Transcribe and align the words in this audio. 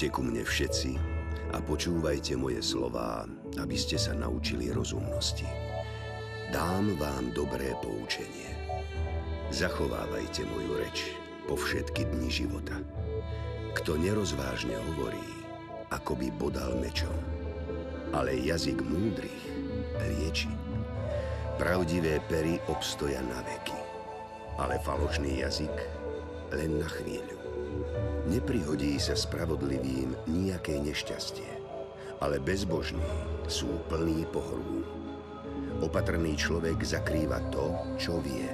Poďte 0.00 0.16
ku 0.16 0.24
mne 0.24 0.40
všetci 0.48 0.90
a 1.52 1.60
počúvajte 1.60 2.32
moje 2.32 2.64
slová, 2.64 3.28
aby 3.60 3.76
ste 3.76 4.00
sa 4.00 4.16
naučili 4.16 4.72
rozumnosti. 4.72 5.44
Dám 6.48 6.96
vám 6.96 7.36
dobré 7.36 7.76
poučenie. 7.84 8.48
Zachovávajte 9.52 10.48
moju 10.48 10.80
reč 10.80 11.12
po 11.44 11.52
všetky 11.52 12.08
dni 12.16 12.32
života. 12.32 12.80
Kto 13.76 14.00
nerozvážne 14.00 14.72
hovorí, 14.72 15.20
ako 15.92 16.16
by 16.16 16.32
bodal 16.32 16.80
mečom, 16.80 17.20
ale 18.16 18.40
jazyk 18.40 18.80
múdrych 18.80 19.44
lieči. 20.00 20.48
Pravdivé 21.60 22.24
pery 22.24 22.56
obstoja 22.72 23.20
na 23.20 23.44
veky, 23.44 23.76
ale 24.56 24.80
falošný 24.80 25.44
jazyk 25.44 25.76
len 26.56 26.80
na 26.80 26.88
chvíľu. 26.88 27.39
Neprihodí 28.30 29.00
sa 29.00 29.18
spravodlivým 29.18 30.14
nejaké 30.30 30.78
nešťastie, 30.78 31.50
ale 32.22 32.38
bezbožní 32.38 33.10
sú 33.50 33.80
plní 33.90 34.28
pohrú. 34.30 34.86
Opatrný 35.80 36.36
človek 36.36 36.78
zakrýva 36.84 37.40
to, 37.50 37.72
čo 37.96 38.20
vie, 38.20 38.46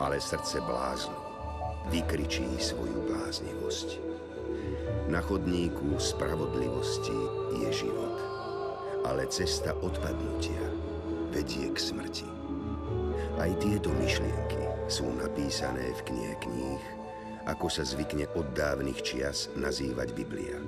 ale 0.00 0.18
srdce 0.18 0.58
bláznu 0.64 1.32
vykričí 1.90 2.46
svoju 2.58 3.10
bláznivosť. 3.10 3.88
Na 5.10 5.18
chodníku 5.18 5.98
spravodlivosti 5.98 7.18
je 7.58 7.68
život, 7.84 8.16
ale 9.02 9.26
cesta 9.26 9.74
odpadnutia 9.82 10.62
vedie 11.34 11.68
k 11.74 11.78
smrti. 11.78 12.28
Aj 13.40 13.50
tieto 13.58 13.90
myšlienky 13.98 14.62
sú 14.86 15.10
napísané 15.18 15.90
v 15.98 16.00
knihe 16.12 16.34
kníh, 16.38 16.82
ako 17.46 17.66
sa 17.66 17.82
zvykne 17.82 18.30
od 18.38 18.46
dávnych 18.54 19.02
čias 19.02 19.50
nazývať 19.58 20.14
Biblia. 20.14 20.58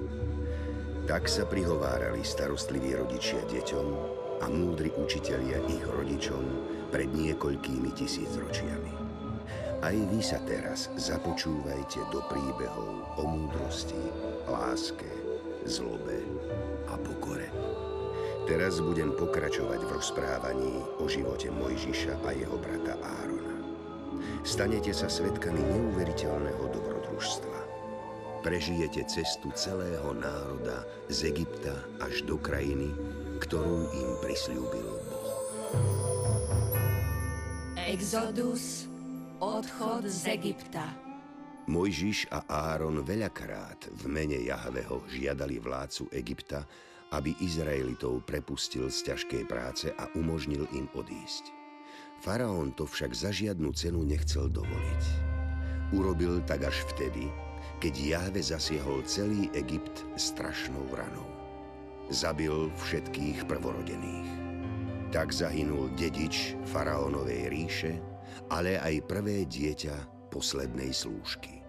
Tak 1.04 1.28
sa 1.28 1.44
prihovárali 1.44 2.24
starostliví 2.24 2.96
rodičia 2.96 3.44
deťom 3.46 3.86
a 4.40 4.46
múdri 4.48 4.90
učitelia 4.96 5.60
ich 5.68 5.84
rodičom 5.84 6.44
pred 6.88 7.12
niekoľkými 7.12 7.90
tisícročiami. 7.92 8.92
Aj 9.84 9.92
vy 9.92 10.20
sa 10.24 10.40
teraz 10.48 10.88
započúvajte 10.96 12.00
do 12.08 12.24
príbehov 12.32 13.04
o 13.20 13.22
múdrosti, 13.28 14.00
láske, 14.48 15.10
zlobe 15.68 16.24
a 16.88 16.96
pokore. 16.96 17.52
Teraz 18.44 18.80
budem 18.80 19.12
pokračovať 19.16 19.80
v 19.84 19.92
rozprávaní 19.96 20.76
o 21.00 21.08
živote 21.08 21.48
Mojžiša 21.48 22.28
a 22.28 22.30
jeho 22.36 22.60
brata 22.60 22.96
Áron 23.00 23.33
stanete 24.44 24.92
sa 24.92 25.08
svetkami 25.08 25.58
neuveriteľného 25.58 26.64
dobrodružstva. 26.68 27.58
Prežijete 28.44 29.08
cestu 29.08 29.48
celého 29.56 30.12
národa 30.12 30.84
z 31.08 31.32
Egypta 31.32 31.72
až 32.04 32.28
do 32.28 32.36
krajiny, 32.36 32.92
ktorú 33.40 33.88
im 33.88 34.10
prislúbil 34.20 34.88
Boh. 35.08 35.32
Exodus, 37.88 38.84
odchod 39.40 40.04
z 40.04 40.36
Egypta. 40.36 40.92
Mojžiš 41.64 42.28
a 42.28 42.44
Áron 42.76 43.00
veľakrát 43.00 43.88
v 43.96 44.04
mene 44.12 44.36
Jahveho 44.44 45.00
žiadali 45.08 45.56
vládcu 45.56 46.12
Egypta, 46.12 46.68
aby 47.16 47.32
Izraelitov 47.40 48.20
prepustil 48.28 48.92
z 48.92 49.08
ťažkej 49.08 49.42
práce 49.48 49.88
a 49.96 50.04
umožnil 50.12 50.68
im 50.76 50.84
odísť. 50.92 51.63
Faraón 52.24 52.72
to 52.72 52.88
však 52.88 53.12
za 53.12 53.28
žiadnu 53.28 53.76
cenu 53.76 54.00
nechcel 54.00 54.48
dovoliť. 54.48 55.04
Urobil 55.92 56.40
tak 56.48 56.64
až 56.64 56.80
vtedy, 56.96 57.28
keď 57.84 57.94
Jahve 58.00 58.40
zasiehol 58.40 59.04
celý 59.04 59.52
Egypt 59.52 60.08
strašnou 60.16 60.88
ranou. 60.96 61.28
Zabil 62.08 62.72
všetkých 62.80 63.44
prvorodených. 63.44 64.30
Tak 65.12 65.36
zahynul 65.36 65.92
dedič 66.00 66.56
faraónovej 66.72 67.52
ríše, 67.52 68.00
ale 68.48 68.80
aj 68.80 69.04
prvé 69.04 69.44
dieťa 69.44 70.32
poslednej 70.32 70.96
slúžky. 70.96 71.60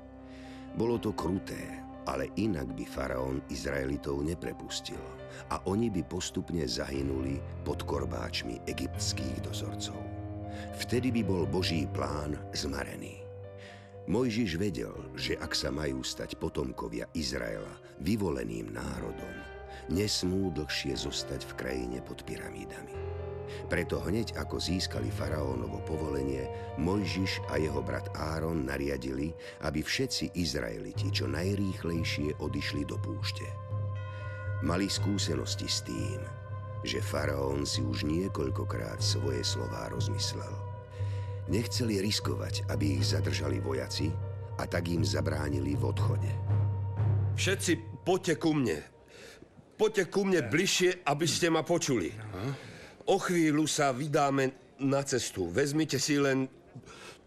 Bolo 0.79 0.95
to 0.95 1.11
kruté, 1.11 1.83
ale 2.07 2.31
inak 2.39 2.71
by 2.79 2.87
faraón 2.87 3.43
Izraelitov 3.51 4.23
neprepustil 4.23 5.03
a 5.51 5.59
oni 5.67 5.91
by 5.91 5.99
postupne 6.07 6.63
zahynuli 6.63 7.43
pod 7.67 7.83
korbáčmi 7.83 8.63
egyptských 8.71 9.43
dozorcov. 9.43 10.14
Vtedy 10.79 11.11
by 11.11 11.21
bol 11.25 11.43
Boží 11.47 11.87
plán 11.89 12.35
zmarený. 12.51 13.25
Mojžiš 14.05 14.61
vedel, 14.61 14.93
že 15.17 15.33
ak 15.41 15.57
sa 15.57 15.73
majú 15.73 16.05
stať 16.05 16.37
potomkovia 16.37 17.09
Izraela 17.17 17.73
vyvoleným 17.97 18.69
národom, 18.69 19.35
nesmú 19.89 20.53
dlhšie 20.53 20.93
zostať 20.93 21.41
v 21.49 21.53
krajine 21.57 21.99
pod 22.05 22.21
pyramídami. 22.21 22.93
Preto 23.65 24.01
hneď 24.01 24.37
ako 24.37 24.61
získali 24.61 25.09
faraónovo 25.09 25.81
povolenie, 25.89 26.45
Mojžiš 26.77 27.49
a 27.49 27.57
jeho 27.57 27.81
brat 27.81 28.09
Áron 28.13 28.69
nariadili, 28.69 29.33
aby 29.65 29.81
všetci 29.81 30.37
Izraeliti 30.37 31.09
čo 31.09 31.25
najrýchlejšie 31.25 32.37
odišli 32.41 32.85
do 32.85 33.01
púšte. 33.01 33.45
Mali 34.61 34.85
skúsenosti 34.85 35.65
s 35.65 35.81
tým, 35.81 36.44
že 36.85 37.01
faraón 37.01 37.65
si 37.65 37.81
už 37.81 38.05
niekoľkokrát 38.05 39.01
svoje 39.01 39.41
slová 39.41 39.89
rozmyslel. 39.89 40.53
Nechceli 41.49 41.99
riskovať, 41.99 42.69
aby 42.69 43.01
ich 43.01 43.11
zadržali 43.11 43.57
vojaci 43.57 44.13
a 44.61 44.69
tak 44.69 44.87
im 44.87 45.01
zabránili 45.01 45.73
v 45.73 45.83
odchode. 45.89 46.31
Všetci 47.35 48.05
poďte 48.05 48.39
ku 48.39 48.55
mne. 48.55 48.79
Poďte 49.75 50.07
ku 50.07 50.23
mne 50.23 50.45
bližšie, 50.47 51.03
aby 51.03 51.27
ste 51.27 51.51
ma 51.51 51.65
počuli. 51.65 52.13
O 53.11 53.19
chvíľu 53.19 53.67
sa 53.67 53.91
vydáme 53.91 54.77
na 54.79 55.03
cestu. 55.03 55.51
Vezmite 55.51 55.99
si 55.99 56.15
len 56.15 56.47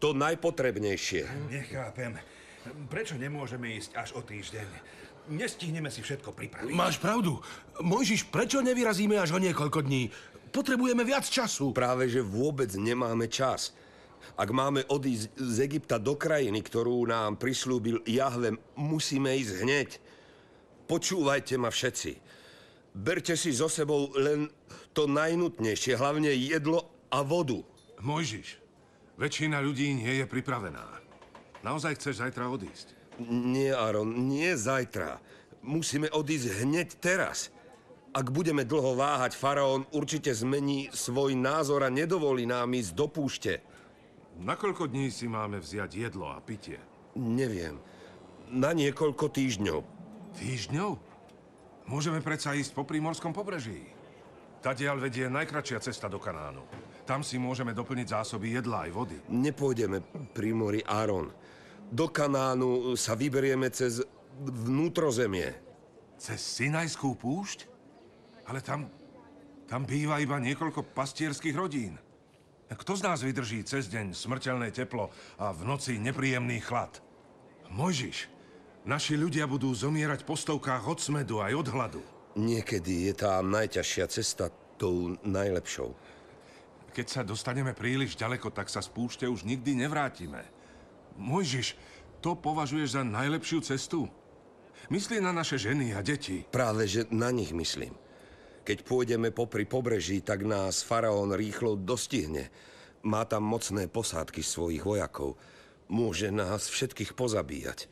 to 0.01 0.17
najpotrebnejšie. 0.17 1.51
Nechápem. 1.53 2.17
Prečo 2.89 3.21
nemôžeme 3.21 3.77
ísť 3.77 3.91
až 3.99 4.09
o 4.17 4.21
týždeň? 4.25 4.98
Nestihneme 5.29 5.93
si 5.93 6.01
všetko 6.01 6.33
pripraviť. 6.33 6.73
Máš 6.73 6.97
pravdu. 6.97 7.37
Mojžiš, 7.85 8.33
prečo 8.33 8.65
nevyrazíme 8.65 9.21
až 9.21 9.37
o 9.37 9.39
niekoľko 9.39 9.85
dní? 9.85 10.09
Potrebujeme 10.49 11.05
viac 11.05 11.29
času. 11.29 11.77
Práve, 11.77 12.09
že 12.09 12.25
vôbec 12.25 12.73
nemáme 12.73 13.29
čas. 13.29 13.77
Ak 14.35 14.49
máme 14.51 14.89
odísť 14.89 15.37
z 15.37 15.57
Egypta 15.69 16.01
do 16.01 16.17
krajiny, 16.17 16.65
ktorú 16.65 17.05
nám 17.07 17.37
prislúbil 17.37 18.03
Jahve, 18.09 18.57
musíme 18.75 19.37
ísť 19.37 19.55
hneď. 19.63 19.89
Počúvajte 20.89 21.55
ma 21.61 21.69
všetci. 21.69 22.13
Berte 22.97 23.37
si 23.37 23.53
so 23.55 23.69
sebou 23.69 24.11
len 24.17 24.49
to 24.97 25.07
najnutnejšie, 25.07 25.95
hlavne 25.95 26.33
jedlo 26.35 26.89
a 27.13 27.23
vodu. 27.23 27.61
Mojžiš, 28.01 28.59
väčšina 29.21 29.61
ľudí 29.61 29.93
nie 29.95 30.25
je 30.25 30.27
pripravená. 30.27 30.83
Naozaj 31.63 31.99
chceš 32.01 32.25
zajtra 32.25 32.49
odísť? 32.49 32.98
Nie, 33.19 33.75
Aaron, 33.75 34.31
nie 34.31 34.55
zajtra. 34.55 35.19
Musíme 35.67 36.07
odísť 36.15 36.63
hneď 36.63 36.89
teraz. 37.03 37.51
Ak 38.15 38.31
budeme 38.33 38.65
dlho 38.65 38.95
váhať, 38.95 39.37
faraón 39.37 39.85
určite 39.93 40.33
zmení 40.33 40.89
svoj 40.95 41.35
názor 41.35 41.85
a 41.85 41.93
nedovolí 41.93 42.47
nám 42.49 42.73
ísť 42.73 42.93
do 42.95 43.07
púšte. 43.11 43.61
Na 44.39 44.55
koľko 44.55 44.87
dní 44.87 45.11
si 45.11 45.27
máme 45.27 45.59
vziať 45.59 45.91
jedlo 45.99 46.31
a 46.31 46.39
pitie? 46.39 46.79
Neviem. 47.19 47.83
Na 48.55 48.71
niekoľko 48.71 49.35
týždňov. 49.35 49.81
Týždňov? 50.39 50.91
Môžeme 51.91 52.23
predsa 52.23 52.55
ísť 52.55 52.73
po 52.73 52.87
prímorskom 52.87 53.35
pobreží. 53.35 53.91
Tadiaľ 54.63 55.03
vedie 55.03 55.27
najkračšia 55.27 55.79
cesta 55.83 56.07
do 56.07 56.23
Kanánu. 56.23 56.63
Tam 57.03 57.23
si 57.23 57.39
môžeme 57.39 57.75
doplniť 57.75 58.07
zásoby 58.15 58.59
jedla 58.59 58.87
aj 58.87 58.91
vody. 58.95 59.17
Nepôjdeme 59.31 60.03
pri 60.35 60.51
mori 60.55 60.81
Áron. 60.87 61.31
Do 61.89 62.13
Kanánu 62.13 62.93
sa 63.01 63.17
vyberieme 63.17 63.73
cez 63.73 64.05
vnútrozemie. 64.45 65.57
Cez 66.21 66.37
Sinajskú 66.61 67.17
púšť? 67.17 67.65
Ale 68.45 68.61
tam, 68.61 68.93
tam 69.65 69.89
býva 69.89 70.21
iba 70.21 70.37
niekoľko 70.37 70.93
pastierských 70.93 71.57
rodín. 71.57 71.97
Kto 72.69 72.93
z 72.93 73.03
nás 73.09 73.25
vydrží 73.25 73.65
cez 73.65 73.89
deň 73.89 74.13
smrteľné 74.13 74.69
teplo 74.69 75.09
a 75.41 75.49
v 75.57 75.65
noci 75.65 75.97
nepríjemný 75.97 76.61
chlad? 76.61 77.01
Mojžiš, 77.73 78.29
naši 78.85 79.17
ľudia 79.17 79.49
budú 79.49 79.73
zomierať 79.73 80.29
po 80.29 80.37
stovkách 80.37 80.85
od 80.85 81.01
smedu 81.01 81.41
aj 81.41 81.53
od 81.57 81.69
hladu. 81.73 82.03
Niekedy 82.37 83.09
je 83.09 83.15
tá 83.17 83.41
najťažšia 83.41 84.05
cesta 84.13 84.53
tou 84.77 85.17
najlepšou. 85.25 85.97
Keď 86.93 87.07
sa 87.09 87.23
dostaneme 87.25 87.73
príliš 87.73 88.13
ďaleko, 88.13 88.53
tak 88.53 88.69
sa 88.69 88.85
z 88.85 88.93
púšte 88.93 89.25
už 89.25 89.49
nikdy 89.49 89.73
nevrátime. 89.73 90.45
Mojžiš, 91.19 91.75
to 92.23 92.39
považuješ 92.39 92.95
za 92.95 93.03
najlepšiu 93.03 93.59
cestu? 93.67 94.07
Myslí 94.89 95.21
na 95.21 95.35
naše 95.35 95.59
ženy 95.59 95.93
a 95.93 96.01
deti. 96.01 96.47
Práve, 96.49 96.87
že 96.87 97.11
na 97.11 97.29
nich 97.35 97.51
myslím. 97.53 97.93
Keď 98.65 98.87
pôjdeme 98.87 99.35
popri 99.35 99.67
pobreží, 99.67 100.23
tak 100.23 100.47
nás 100.47 100.87
faraón 100.87 101.35
rýchlo 101.35 101.75
dostihne. 101.75 102.49
Má 103.03 103.27
tam 103.27 103.45
mocné 103.45 103.91
posádky 103.91 104.41
svojich 104.41 104.85
vojakov. 104.85 105.37
Môže 105.89 106.31
nás 106.31 106.69
všetkých 106.69 107.17
pozabíjať. 107.17 107.89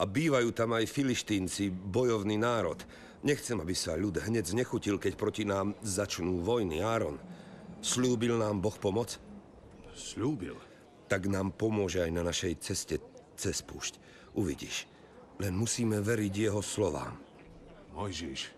A 0.00 0.06
bývajú 0.08 0.54
tam 0.56 0.72
aj 0.74 0.88
filištínci, 0.88 1.68
bojovný 1.70 2.40
národ. 2.40 2.78
Nechcem, 3.20 3.60
aby 3.60 3.76
sa 3.76 3.98
ľud 4.00 4.16
hneď 4.16 4.48
znechutil, 4.48 4.96
keď 4.96 5.12
proti 5.18 5.44
nám 5.44 5.76
začnú 5.84 6.40
vojny, 6.40 6.80
Áron. 6.80 7.20
Slúbil 7.84 8.40
nám 8.40 8.64
Boh 8.64 8.76
pomoc? 8.80 9.20
Slúbil. 9.92 10.69
Tak 11.10 11.26
nám 11.26 11.50
pomôže 11.58 12.06
aj 12.06 12.10
na 12.14 12.22
našej 12.22 12.54
ceste 12.62 13.02
cez 13.34 13.66
púšť. 13.66 13.98
Uvidíš. 14.38 14.86
Len 15.42 15.50
musíme 15.50 15.98
veriť 15.98 16.34
jeho 16.46 16.62
slovám. 16.62 17.18
Mojžiš, 17.90 18.54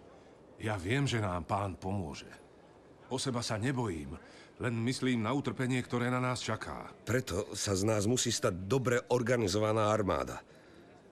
ja 0.61 0.77
viem, 0.77 1.09
že 1.09 1.25
nám 1.25 1.49
pán 1.49 1.81
pomôže. 1.81 2.29
O 3.09 3.17
seba 3.17 3.41
sa 3.41 3.57
nebojím, 3.57 4.15
len 4.61 4.75
myslím 4.85 5.25
na 5.25 5.33
utrpenie, 5.33 5.81
ktoré 5.81 6.13
na 6.13 6.21
nás 6.21 6.45
čaká. 6.45 6.93
Preto 7.09 7.51
sa 7.57 7.73
z 7.73 7.89
nás 7.89 8.05
musí 8.05 8.29
stať 8.29 8.69
dobre 8.69 9.01
organizovaná 9.11 9.89
armáda. 9.89 10.45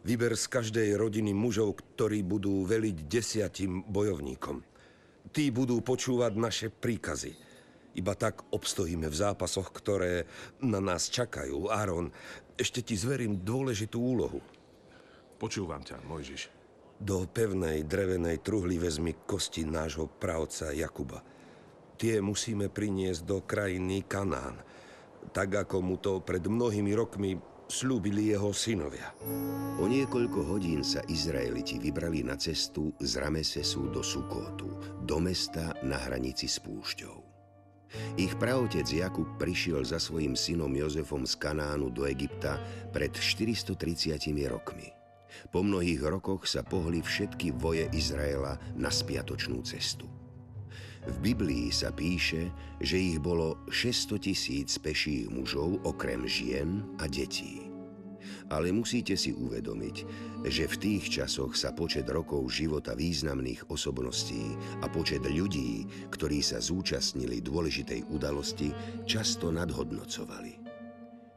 Vyber 0.04 0.36
z 0.36 0.46
každej 0.48 0.96
rodiny 0.96 1.32
mužov, 1.32 1.76
ktorí 1.76 2.24
budú 2.24 2.64
veliť 2.68 2.96
desiatim 3.08 3.84
bojovníkom. 3.84 4.60
Tí 5.32 5.52
budú 5.52 5.80
počúvať 5.80 6.32
naše 6.36 6.68
príkazy. 6.70 7.49
Iba 7.98 8.14
tak 8.14 8.46
obstojíme 8.54 9.10
v 9.10 9.16
zápasoch, 9.18 9.74
ktoré 9.74 10.30
na 10.62 10.78
nás 10.78 11.10
čakajú. 11.10 11.66
Áron, 11.70 12.14
ešte 12.54 12.86
ti 12.86 12.94
zverím 12.94 13.42
dôležitú 13.42 13.98
úlohu. 13.98 14.38
Počúvam 15.40 15.82
ťa, 15.82 16.04
Mojžiš. 16.06 16.52
Do 17.00 17.24
pevnej 17.24 17.88
drevenej 17.88 18.44
truhly 18.44 18.76
vezmi 18.76 19.16
kosti 19.24 19.64
nášho 19.64 20.04
pravca 20.06 20.68
Jakuba. 20.70 21.24
Tie 21.96 22.20
musíme 22.20 22.68
priniesť 22.68 23.22
do 23.24 23.40
krajiny 23.40 24.04
Kanán, 24.04 24.60
tak 25.32 25.56
ako 25.64 25.80
mu 25.80 25.96
to 25.96 26.20
pred 26.20 26.44
mnohými 26.44 26.92
rokmi 26.92 27.40
slúbili 27.70 28.34
jeho 28.34 28.52
synovia. 28.52 29.14
O 29.80 29.86
niekoľko 29.88 30.44
hodín 30.44 30.82
sa 30.82 31.00
Izraeliti 31.06 31.78
vybrali 31.78 32.26
na 32.26 32.34
cestu 32.36 32.92
z 32.98 33.16
Ramesesu 33.16 33.88
do 33.88 34.02
Sukotu, 34.02 34.68
do 35.00 35.16
mesta 35.22 35.72
na 35.86 35.96
hranici 35.96 36.50
s 36.50 36.58
púšťou. 36.60 37.29
Ich 38.14 38.38
praotec 38.38 38.86
Jakub 38.86 39.26
prišiel 39.38 39.82
za 39.82 39.98
svojim 39.98 40.38
synom 40.38 40.70
Jozefom 40.70 41.26
z 41.26 41.34
Kanánu 41.38 41.90
do 41.90 42.06
Egypta 42.06 42.58
pred 42.94 43.10
430 43.14 44.30
rokmi. 44.46 44.90
Po 45.54 45.62
mnohých 45.62 46.02
rokoch 46.02 46.46
sa 46.46 46.66
pohli 46.66 47.02
všetky 47.02 47.54
voje 47.54 47.86
Izraela 47.94 48.58
na 48.74 48.90
spiatočnú 48.90 49.62
cestu. 49.62 50.10
V 51.00 51.16
Biblii 51.22 51.72
sa 51.72 51.94
píše, 51.94 52.52
že 52.82 53.00
ich 53.00 53.16
bolo 53.16 53.56
600 53.72 54.20
tisíc 54.20 54.76
peších 54.76 55.32
mužov 55.32 55.80
okrem 55.86 56.28
žien 56.28 56.84
a 57.00 57.08
detí. 57.08 57.69
Ale 58.50 58.74
musíte 58.74 59.14
si 59.14 59.30
uvedomiť, 59.30 59.96
že 60.42 60.66
v 60.66 60.76
tých 60.76 61.22
časoch 61.22 61.54
sa 61.54 61.70
počet 61.70 62.10
rokov 62.10 62.50
života 62.50 62.98
významných 62.98 63.70
osobností 63.70 64.58
a 64.82 64.90
počet 64.90 65.22
ľudí, 65.22 65.86
ktorí 66.10 66.42
sa 66.42 66.58
zúčastnili 66.58 67.38
dôležitej 67.46 68.10
udalosti, 68.10 68.74
často 69.06 69.54
nadhodnocovali. 69.54 70.58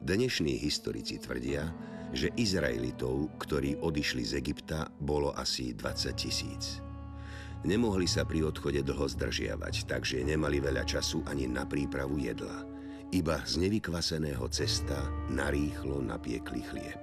Dnešní 0.02 0.58
historici 0.58 1.22
tvrdia, 1.22 1.70
že 2.10 2.34
Izraelitov, 2.34 3.30
ktorí 3.38 3.78
odišli 3.78 4.22
z 4.26 4.32
Egypta, 4.42 4.90
bolo 4.98 5.30
asi 5.38 5.70
20 5.70 6.18
tisíc. 6.18 6.82
Nemohli 7.64 8.04
sa 8.04 8.28
pri 8.28 8.44
odchode 8.44 8.84
dlho 8.84 9.06
zdržiavať, 9.08 9.88
takže 9.88 10.20
nemali 10.20 10.60
veľa 10.60 10.84
času 10.84 11.24
ani 11.30 11.48
na 11.48 11.64
prípravu 11.64 12.20
jedla. 12.20 12.73
Iba 13.14 13.46
z 13.46 13.62
nevykvaseného 13.62 14.42
cesta 14.50 14.98
narýchlo 15.30 16.02
napiekli 16.02 16.66
chlieb. 16.66 16.98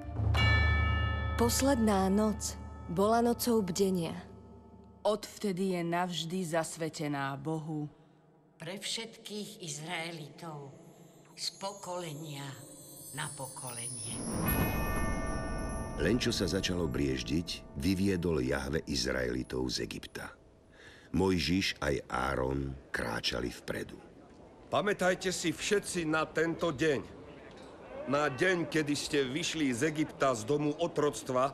Posledná 1.40 2.12
noc 2.12 2.60
bola 2.92 3.24
nocou 3.24 3.64
bdenia. 3.64 4.12
Odvtedy 5.08 5.72
je 5.72 5.82
navždy 5.88 6.52
zasvetená 6.52 7.32
Bohu. 7.40 7.88
Pre 8.60 8.76
všetkých 8.76 9.64
Izraelitov 9.64 10.76
z 11.32 11.48
pokolenia 11.56 12.44
na 13.16 13.32
pokolenie. 13.32 14.20
Len 15.96 16.20
čo 16.20 16.36
sa 16.36 16.44
začalo 16.44 16.92
brieždiť, 16.92 17.80
vyviedol 17.80 18.44
Jahve 18.44 18.84
Izraelitov 18.84 19.64
z 19.80 19.88
Egypta. 19.88 20.28
Mojžiš 21.16 21.80
aj 21.80 22.04
Áron 22.12 22.76
kráčali 22.92 23.48
vpredu. 23.48 24.11
Pamätajte 24.72 25.36
si 25.36 25.52
všetci 25.52 26.08
na 26.08 26.24
tento 26.24 26.72
deň. 26.72 27.04
Na 28.08 28.32
deň, 28.32 28.72
kedy 28.72 28.96
ste 28.96 29.28
vyšli 29.28 29.68
z 29.76 29.92
Egypta 29.92 30.32
z 30.32 30.48
domu 30.48 30.72
otroctva, 30.80 31.52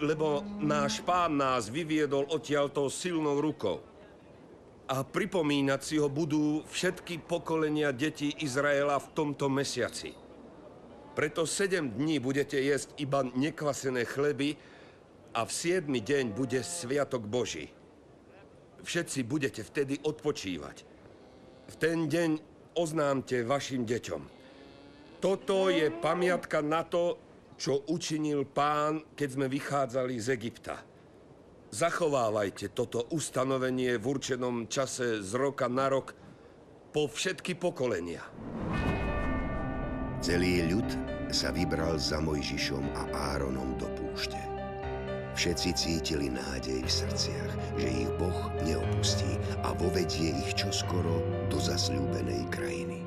lebo 0.00 0.40
náš 0.56 1.04
pán 1.04 1.36
nás 1.36 1.68
vyviedol 1.68 2.24
odtiaľto 2.32 2.88
silnou 2.88 3.44
rukou. 3.44 3.84
A 4.88 5.04
pripomínať 5.04 5.80
si 5.84 6.00
ho 6.00 6.08
budú 6.08 6.64
všetky 6.64 7.28
pokolenia 7.28 7.92
detí 7.92 8.32
Izraela 8.40 8.96
v 8.96 9.12
tomto 9.12 9.52
mesiaci. 9.52 10.16
Preto 11.12 11.44
sedem 11.44 11.92
dní 11.92 12.24
budete 12.24 12.56
jesť 12.56 12.96
iba 12.96 13.20
nekvasené 13.20 14.08
chleby 14.08 14.56
a 15.36 15.44
v 15.44 15.50
siedmy 15.52 16.00
deň 16.00 16.32
bude 16.32 16.64
Sviatok 16.64 17.20
Boží. 17.28 17.68
Všetci 18.80 19.28
budete 19.28 19.60
vtedy 19.60 20.00
odpočívať. 20.00 20.89
V 21.70 21.74
ten 21.78 22.10
deň 22.10 22.30
oznámte 22.74 23.46
vašim 23.46 23.86
deťom. 23.86 24.22
Toto 25.22 25.70
je 25.70 25.86
pamiatka 25.86 26.58
na 26.58 26.82
to, 26.82 27.14
čo 27.54 27.86
učinil 27.86 28.48
pán, 28.48 29.14
keď 29.14 29.28
sme 29.30 29.46
vychádzali 29.46 30.16
z 30.18 30.28
Egypta. 30.34 30.82
Zachovávajte 31.70 32.74
toto 32.74 33.06
ustanovenie 33.14 33.94
v 34.02 34.04
určenom 34.10 34.66
čase 34.66 35.22
z 35.22 35.30
roka 35.38 35.70
na 35.70 35.86
rok 35.86 36.10
po 36.90 37.06
všetky 37.06 37.54
pokolenia. 37.54 38.26
Celý 40.18 40.66
ľud 40.66 40.88
sa 41.30 41.54
vybral 41.54 42.02
za 42.02 42.18
Mojžišom 42.18 42.82
a 42.98 43.02
Áronom 43.38 43.78
do 43.78 43.86
púšte. 43.94 44.59
Všetci 45.40 45.72
cítili 45.72 46.28
nádej 46.28 46.84
v 46.84 46.90
srdciach, 47.00 47.52
že 47.80 47.88
ich 47.88 48.12
Boh 48.20 48.52
neopustí 48.60 49.40
a 49.64 49.72
vovedie 49.72 50.36
ich 50.36 50.52
čoskoro 50.52 51.24
do 51.48 51.56
zasľúbenej 51.56 52.44
krajiny. 52.52 53.00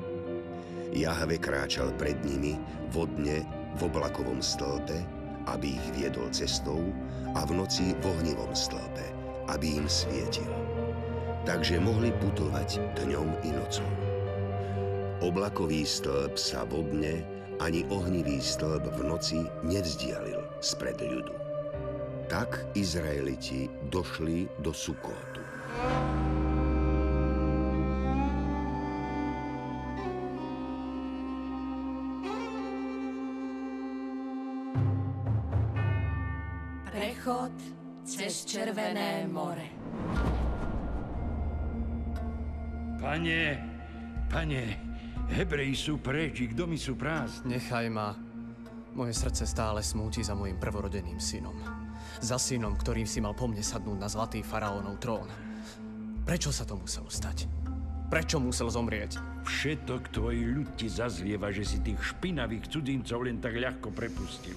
Jahve 0.90 1.38
kráčal 1.38 1.94
pred 1.94 2.18
nimi 2.26 2.58
vodne 2.90 3.46
v 3.78 3.80
oblakovom 3.86 4.42
stĺpe, 4.42 4.98
aby 5.46 5.78
ich 5.78 5.86
viedol 5.94 6.26
cestou 6.34 6.82
a 7.38 7.46
v 7.46 7.54
noci 7.54 7.94
v 8.02 8.04
ohnivom 8.10 8.50
stĺpe, 8.50 9.06
aby 9.54 9.78
im 9.78 9.86
svietil. 9.86 10.50
Takže 11.46 11.78
mohli 11.78 12.10
putovať 12.18 12.98
dňom 12.98 13.46
i 13.46 13.50
nocou. 13.54 13.90
Oblakový 15.22 15.86
stĺp 15.86 16.34
sa 16.34 16.66
vodne 16.66 17.22
ani 17.62 17.86
ohnivý 17.94 18.42
stĺp 18.42 18.90
v 18.90 19.00
noci 19.06 19.46
nevzdialil 19.62 20.42
spred 20.58 20.98
ľudu. 20.98 21.43
Tak 22.24 22.72
Izraeliti 22.74 23.68
došli 23.92 24.48
do 24.58 24.72
Sukótu. 24.72 25.44
Prechod 36.88 37.52
cez 38.04 38.44
Červené 38.48 39.28
more. 39.28 39.68
Pane, 43.00 43.42
pane, 44.32 44.64
Hebreji 45.28 45.76
sú 45.76 46.00
preč, 46.00 46.40
ich 46.40 46.56
domy 46.56 46.80
sú 46.80 46.96
prázdne. 46.96 47.60
Nechaj 47.60 47.86
ma. 47.92 48.16
Moje 48.96 49.12
srdce 49.12 49.44
stále 49.44 49.84
smúti 49.84 50.24
za 50.24 50.32
mojim 50.32 50.56
prvorodeným 50.56 51.20
synom. 51.20 51.83
Za 52.22 52.38
synom, 52.38 52.78
ktorý 52.78 53.08
si 53.08 53.18
mal 53.18 53.34
po 53.34 53.50
mne 53.50 53.62
sadnúť 53.64 53.98
na 53.98 54.06
zlatý 54.06 54.44
faraónov 54.44 55.00
trón. 55.02 55.26
Prečo 56.22 56.54
sa 56.54 56.62
to 56.62 56.78
muselo 56.78 57.10
stať? 57.10 57.50
Prečo 58.12 58.38
musel 58.38 58.70
zomrieť? 58.70 59.18
Všetok 59.44 60.14
tvoj 60.14 60.36
ľud 60.54 60.68
ti 60.78 60.86
zazlieva, 60.88 61.50
že 61.50 61.66
si 61.66 61.82
tých 61.82 62.00
špinavých 62.00 62.70
cudzincov 62.70 63.26
len 63.26 63.42
tak 63.42 63.58
ľahko 63.58 63.92
prepustil. 63.92 64.56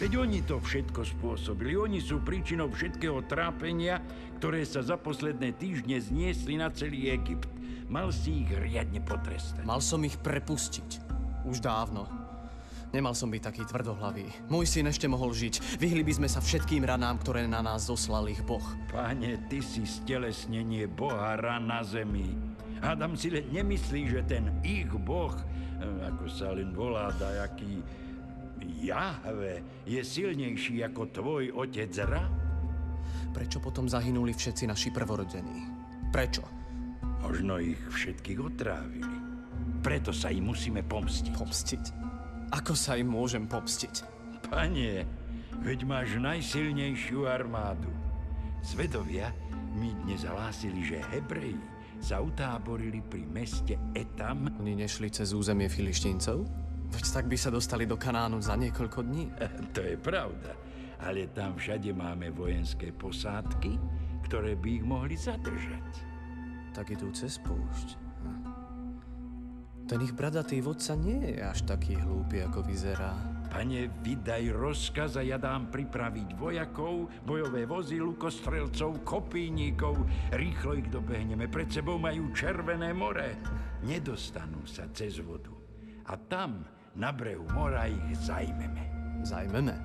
Veď 0.00 0.24
oni 0.24 0.40
to 0.46 0.56
všetko 0.56 1.04
spôsobili. 1.04 1.76
Oni 1.76 2.00
sú 2.00 2.24
príčinou 2.24 2.72
všetkého 2.72 3.28
trápenia, 3.28 4.00
ktoré 4.40 4.64
sa 4.64 4.80
za 4.80 4.96
posledné 4.96 5.52
týždne 5.60 6.00
zniesli 6.00 6.56
na 6.56 6.72
celý 6.72 7.12
Egypt. 7.12 7.50
Mal 7.92 8.08
si 8.08 8.48
ich 8.48 8.50
riadne 8.56 9.04
potrestať. 9.04 9.68
Mal 9.68 9.84
som 9.84 10.00
ich 10.00 10.16
prepustiť. 10.16 11.04
Už 11.44 11.60
dávno. 11.60 12.21
Nemal 12.92 13.16
som 13.16 13.32
byť 13.32 13.40
taký 13.40 13.64
tvrdohlavý. 13.64 14.28
Môj 14.52 14.68
syn 14.68 14.92
ešte 14.92 15.08
mohol 15.08 15.32
žiť. 15.32 15.80
Vyhli 15.80 16.04
by 16.04 16.12
sme 16.20 16.28
sa 16.28 16.44
všetkým 16.44 16.84
ranám, 16.84 17.16
ktoré 17.24 17.48
na 17.48 17.64
nás 17.64 17.88
zoslal 17.88 18.28
ich 18.28 18.44
Boh. 18.44 18.62
Pane, 18.92 19.40
ty 19.48 19.64
si 19.64 19.88
stelesnenie 19.88 20.84
Boha 20.84 21.40
ran 21.40 21.72
na 21.72 21.80
zemi. 21.80 22.36
Hádam 22.84 23.16
si 23.16 23.32
len 23.32 23.48
nemyslí, 23.48 24.12
že 24.12 24.20
ten 24.28 24.52
ich 24.60 24.92
Boh, 24.92 25.32
eh, 25.32 26.08
ako 26.12 26.24
sa 26.28 26.52
len 26.52 26.76
volá, 26.76 27.08
dajaký 27.16 27.80
Jahve 28.84 29.64
je 29.88 30.04
silnejší 30.04 30.84
ako 30.84 31.08
tvoj 31.10 31.44
otec 31.56 31.96
Ra? 32.04 32.28
Prečo 33.32 33.58
potom 33.64 33.88
zahynuli 33.88 34.36
všetci 34.36 34.68
naši 34.68 34.92
prvorodení? 34.92 35.64
Prečo? 36.12 36.44
Možno 37.24 37.56
ich 37.56 37.80
všetkých 37.80 38.38
otrávili. 38.38 39.16
Preto 39.80 40.12
sa 40.12 40.28
im 40.28 40.52
musíme 40.52 40.84
pomstiť. 40.84 41.32
Pomstiť? 41.32 42.01
Ako 42.52 42.76
sa 42.76 43.00
im 43.00 43.08
môžem 43.08 43.48
pomstiť? 43.48 44.04
Pane, 44.52 45.08
veď 45.64 45.88
máš 45.88 46.20
najsilnejšiu 46.20 47.24
armádu. 47.24 47.88
Svedovia 48.60 49.32
mi 49.72 49.96
dnes 50.04 50.28
hlásili, 50.28 50.84
že 50.84 51.00
Hebreji 51.00 51.56
sa 51.96 52.20
utáborili 52.20 53.00
pri 53.00 53.24
meste 53.24 53.80
Etam. 53.96 54.52
Oni 54.60 54.76
nešli 54.76 55.08
cez 55.08 55.32
územie 55.32 55.72
filištíncov? 55.72 56.44
Veď 56.92 57.04
tak 57.08 57.24
by 57.32 57.40
sa 57.40 57.48
dostali 57.48 57.88
do 57.88 57.96
Kanánu 57.96 58.44
za 58.44 58.52
niekoľko 58.52 59.00
dní. 59.00 59.32
to 59.74 59.80
je 59.80 59.96
pravda. 59.96 60.52
Ale 61.00 61.32
tam 61.32 61.56
všade 61.56 61.88
máme 61.96 62.36
vojenské 62.36 62.92
posádky, 62.92 63.80
ktoré 64.28 64.60
by 64.60 64.68
ich 64.76 64.84
mohli 64.84 65.16
zadržať. 65.16 66.04
Tak 66.76 66.92
idú 66.92 67.08
cez 67.16 67.40
púšť. 67.40 68.01
Ten 69.92 70.08
ich 70.08 70.16
bradatý 70.16 70.64
vodca 70.64 70.96
nie 70.96 71.20
je 71.20 71.44
až 71.44 71.68
taký 71.68 72.00
hlúpy, 72.00 72.40
ako 72.40 72.64
vyzerá. 72.64 73.12
Pane, 73.52 73.92
vydaj 74.00 74.48
rozkaz 74.56 75.20
a 75.20 75.22
ja 75.22 75.36
dám 75.36 75.68
pripraviť 75.68 76.32
vojakov, 76.32 77.12
bojové 77.28 77.68
vozy, 77.68 78.00
lukostrelcov, 78.00 79.04
kopíníkov. 79.04 80.00
Rýchlo 80.32 80.80
ich 80.80 80.88
dobehneme. 80.88 81.44
Pred 81.44 81.68
sebou 81.68 82.00
majú 82.00 82.32
Červené 82.32 82.96
more. 82.96 83.36
Nedostanú 83.84 84.64
sa 84.64 84.88
cez 84.96 85.20
vodu. 85.20 85.52
A 86.08 86.16
tam, 86.16 86.64
na 86.96 87.12
brehu 87.12 87.44
mora, 87.52 87.84
ich 87.84 88.16
zajmeme. 88.16 88.88
Zajmeme? 89.28 89.76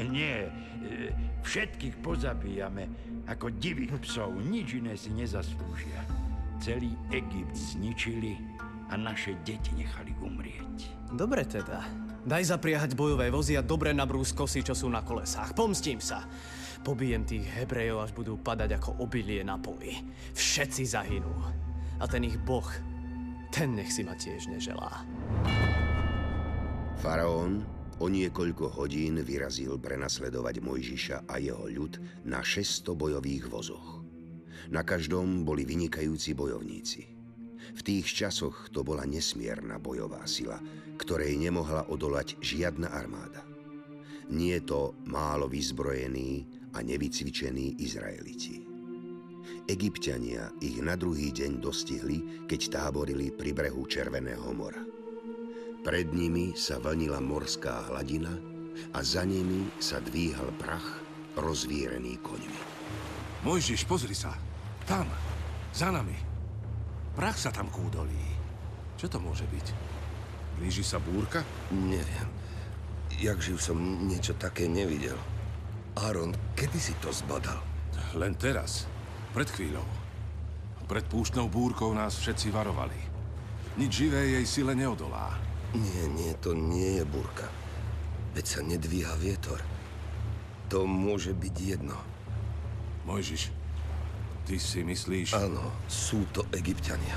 Nie, 0.00 0.48
e, 0.48 1.12
všetkých 1.44 2.00
pozabíjame 2.00 2.88
ako 3.28 3.52
divých 3.52 4.00
psov. 4.00 4.32
Nič 4.32 4.80
iné 4.80 4.96
si 4.96 5.12
nezaslúžia. 5.12 6.08
Celý 6.56 6.96
Egypt 7.12 7.52
zničili 7.52 8.51
a 8.92 8.94
naše 9.00 9.40
deti 9.40 9.72
nechali 9.72 10.12
umrieť. 10.20 11.08
Dobre 11.16 11.48
teda. 11.48 11.80
Daj 12.22 12.52
zapriahať 12.52 12.92
bojové 12.92 13.32
vozy 13.32 13.56
a 13.56 13.64
dobre 13.64 13.96
nabrús 13.96 14.36
kosy, 14.36 14.60
čo 14.60 14.76
sú 14.76 14.92
na 14.92 15.00
kolesách. 15.00 15.56
Pomstím 15.56 15.98
sa. 15.98 16.28
Pobijem 16.84 17.24
tých 17.24 17.48
Hebrejov, 17.48 18.04
až 18.04 18.12
budú 18.12 18.36
padať 18.36 18.76
ako 18.76 19.00
obilie 19.00 19.40
na 19.40 19.56
poli. 19.56 19.96
Všetci 20.36 20.82
zahynú. 20.84 21.32
A 21.98 22.04
ten 22.04 22.28
ich 22.28 22.36
boh, 22.36 22.68
ten 23.48 23.74
nech 23.74 23.90
si 23.90 24.04
ma 24.04 24.12
tiež 24.12 24.52
neželá. 24.52 25.02
Faraón 27.00 27.64
o 27.98 28.06
niekoľko 28.06 28.76
hodín 28.78 29.18
vyrazil 29.22 29.78
prenasledovať 29.78 30.62
Mojžiša 30.62 31.16
a 31.26 31.38
jeho 31.38 31.66
ľud 31.70 31.98
na 32.26 32.44
600 32.44 32.92
bojových 32.94 33.46
vozoch. 33.48 34.02
Na 34.70 34.86
každom 34.86 35.42
boli 35.42 35.66
vynikajúci 35.66 36.34
bojovníci. 36.34 37.11
V 37.72 37.80
tých 37.80 38.06
časoch 38.06 38.68
to 38.70 38.82
bola 38.84 39.06
nesmierna 39.08 39.78
bojová 39.78 40.26
sila, 40.26 40.60
ktorej 41.00 41.38
nemohla 41.38 41.88
odolať 41.88 42.36
žiadna 42.42 42.90
armáda. 42.92 43.42
Nie 44.32 44.64
to 44.64 44.96
málo 45.04 45.50
vyzbrojení 45.50 46.46
a 46.72 46.80
nevycvičení 46.80 47.84
Izraeliti. 47.84 48.64
Egyptiania 49.68 50.50
ich 50.58 50.78
na 50.82 50.98
druhý 50.98 51.30
deň 51.30 51.62
dostihli, 51.62 52.46
keď 52.50 52.60
táborili 52.82 53.30
pri 53.30 53.54
brehu 53.54 53.86
Červeného 53.86 54.50
mora. 54.54 54.82
Pred 55.82 56.14
nimi 56.14 56.54
sa 56.54 56.78
vlnila 56.78 57.18
morská 57.18 57.90
hladina 57.90 58.32
a 58.94 59.02
za 59.02 59.26
nimi 59.26 59.66
sa 59.82 59.98
dvíhal 59.98 60.54
prach 60.58 61.02
rozvírený 61.34 62.22
koňmi. 62.22 62.60
Mojžiš, 63.42 63.82
pozri 63.90 64.14
sa. 64.14 64.30
Tam, 64.86 65.10
za 65.74 65.90
nami. 65.90 66.31
Prach 67.12 67.36
sa 67.36 67.52
tam 67.52 67.68
kúdolí. 67.68 68.24
Čo 68.96 69.12
to 69.12 69.18
môže 69.20 69.44
byť? 69.44 69.66
Blíži 70.56 70.80
sa 70.80 70.96
búrka? 70.96 71.44
Neviem. 71.68 72.28
Jak 73.20 73.36
živ 73.44 73.60
som 73.60 73.76
niečo 74.08 74.32
také 74.40 74.64
nevidel. 74.64 75.16
Áron, 76.00 76.32
kedy 76.56 76.78
si 76.80 76.96
to 77.04 77.12
zbadal? 77.12 77.60
Len 78.16 78.32
teraz. 78.40 78.88
Pred 79.36 79.48
chvíľou. 79.52 79.84
Pred 80.88 81.04
púštnou 81.08 81.52
búrkou 81.52 81.92
nás 81.92 82.16
všetci 82.16 82.48
varovali. 82.48 82.96
Nič 83.76 84.04
živé 84.04 84.40
jej 84.40 84.46
sile 84.48 84.72
neodolá. 84.72 85.36
Nie, 85.72 86.04
nie, 86.12 86.32
to 86.40 86.52
nie 86.52 87.00
je 87.00 87.04
búrka. 87.04 87.48
Veď 88.32 88.44
sa 88.44 88.60
nedvíha 88.64 89.12
vietor. 89.16 89.60
To 90.72 90.88
môže 90.88 91.36
byť 91.36 91.54
jedno. 91.60 91.96
Mojžiš, 93.04 93.52
ty 94.52 94.60
si 94.60 94.84
myslíš... 94.84 95.32
Áno, 95.32 95.64
sú 95.88 96.28
to 96.28 96.44
egyptiania. 96.52 97.16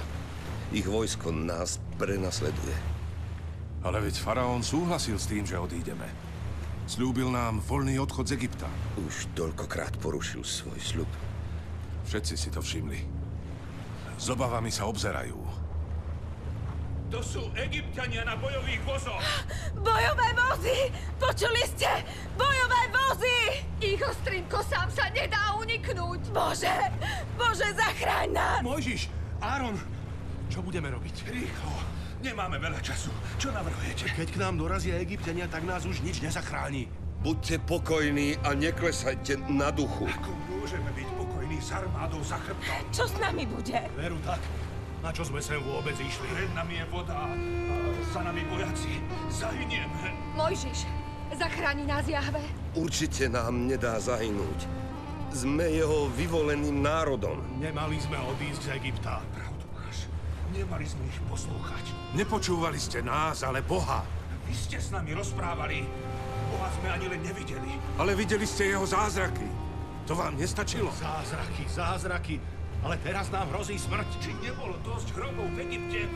Ich 0.72 0.88
vojsko 0.88 1.36
nás 1.36 1.84
prenasleduje. 2.00 2.72
Ale 3.84 4.00
veď 4.00 4.24
faraón 4.24 4.63
súhlasil 4.63 5.20
s 5.20 5.27
tým, 5.27 5.44
že 5.44 5.60
odídeme. 5.60 6.08
Sľúbil 6.88 7.27
nám 7.27 7.60
voľný 7.60 8.00
odchod 8.00 8.32
z 8.32 8.39
Egypta. 8.39 8.72
Už 9.04 9.36
toľkokrát 9.36 10.00
porušil 10.00 10.48
svoj 10.48 10.80
sľub. 10.80 11.12
Všetci 12.08 12.39
si 12.39 12.48
to 12.56 12.63
všimli. 12.63 13.04
S 14.15 14.32
obavami 14.32 14.72
sa 14.72 14.88
obzerajú. 14.88 15.36
To 17.12 17.20
sú 17.20 17.51
egyptiania 17.54 18.24
na 18.25 18.34
bojových 18.39 18.82
vozoch! 18.88 19.24
Bojové 19.77 20.30
vozy! 20.34 20.89
Počuli 21.22 21.63
ste? 21.68 22.01
Bojové 22.34 22.82
vozy! 22.89 23.62
Ich 23.77 24.01
ostrým 24.01 24.48
kosám 24.50 24.89
sa 24.89 25.06
nedá 25.13 25.54
uniknúť! 25.62 26.34
Bože! 26.34 26.74
Bože, 27.36 27.68
zachráň 27.75 28.27
nás! 28.32 28.60
Mojžiš, 28.63 29.12
Áron, 29.44 29.75
čo 30.48 30.63
budeme 30.63 30.88
robiť? 30.92 31.27
Rýchlo, 31.27 31.74
nemáme 32.24 32.58
veľa 32.58 32.80
času. 32.80 33.12
Čo 33.38 33.51
navrhujete? 33.51 34.12
Keď 34.15 34.27
k 34.34 34.38
nám 34.39 34.56
dorazia 34.60 34.96
egyptiania, 34.98 35.46
tak 35.51 35.68
nás 35.68 35.84
už 35.84 36.00
nič 36.01 36.24
nezachráni. 36.24 36.88
Buďte 37.25 37.58
pokojní 37.65 38.38
a 38.46 38.54
neklesajte 38.54 39.42
na 39.50 39.74
duchu. 39.74 40.06
Ako 40.06 40.32
môžeme 40.46 40.94
byť 40.94 41.08
pokojní 41.18 41.58
s 41.58 41.74
armádou 41.74 42.22
za 42.22 42.38
chrbtom? 42.38 42.77
Čo 42.94 43.10
s 43.10 43.15
nami 43.18 43.44
bude? 43.50 43.80
Veru 43.98 44.20
tak. 44.22 44.38
Na 45.01 45.10
čo 45.10 45.25
sme 45.25 45.42
sem 45.42 45.58
vôbec 45.62 45.98
išli? 45.98 46.25
Pred 46.34 46.54
nami 46.54 46.82
je 46.82 46.86
voda 46.94 47.13
a 47.13 47.30
za 48.13 48.22
nami 48.22 48.46
vojaci. 48.46 49.01
Zahynieme. 49.34 50.13
Mojžiš, 50.38 50.86
zachráni 51.34 51.89
nás 51.89 52.06
Jahve. 52.06 52.42
Určite 52.77 53.25
nám 53.25 53.65
nedá 53.65 53.98
zahynúť. 53.98 54.85
Sme 55.36 55.68
jeho 55.68 56.08
vyvoleným 56.15 56.80
národom. 56.80 57.44
Nemali 57.60 58.00
sme 58.00 58.15
odísť 58.15 58.72
z 58.72 58.80
Egypta. 58.80 59.20
Pravdu 59.36 59.68
máš. 59.75 60.08
Nemali 60.56 60.88
sme 60.88 61.04
ich 61.12 61.20
poslúchať. 61.27 61.92
Nepočúvali 62.15 62.80
ste 62.80 63.04
nás, 63.04 63.44
ale 63.44 63.60
Boha. 63.60 64.08
Vy 64.48 64.56
ste 64.56 64.80
s 64.80 64.96
nami 64.96 65.12
rozprávali. 65.12 65.84
Boha 66.56 66.72
sme 66.80 66.88
ani 66.88 67.12
len 67.12 67.20
nevideli. 67.20 67.68
Ale 68.00 68.15
videli 68.15 68.48
ste 68.48 68.80
jeho 68.80 68.88
zázraky. 68.88 69.44
To 70.08 70.15
vám 70.15 70.39
nestačilo? 70.39 70.88
Zázraky, 70.96 71.63
zázraky. 71.68 72.36
Ale 72.88 72.96
teraz 73.04 73.27
nám 73.27 73.51
hrozí 73.51 73.75
smrť. 73.75 74.08
Či 74.24 74.39
nebolo 74.39 74.80
dosť 74.88 75.20
hrobov 75.20 75.51
v 75.51 75.68
Egypte, 75.68 76.08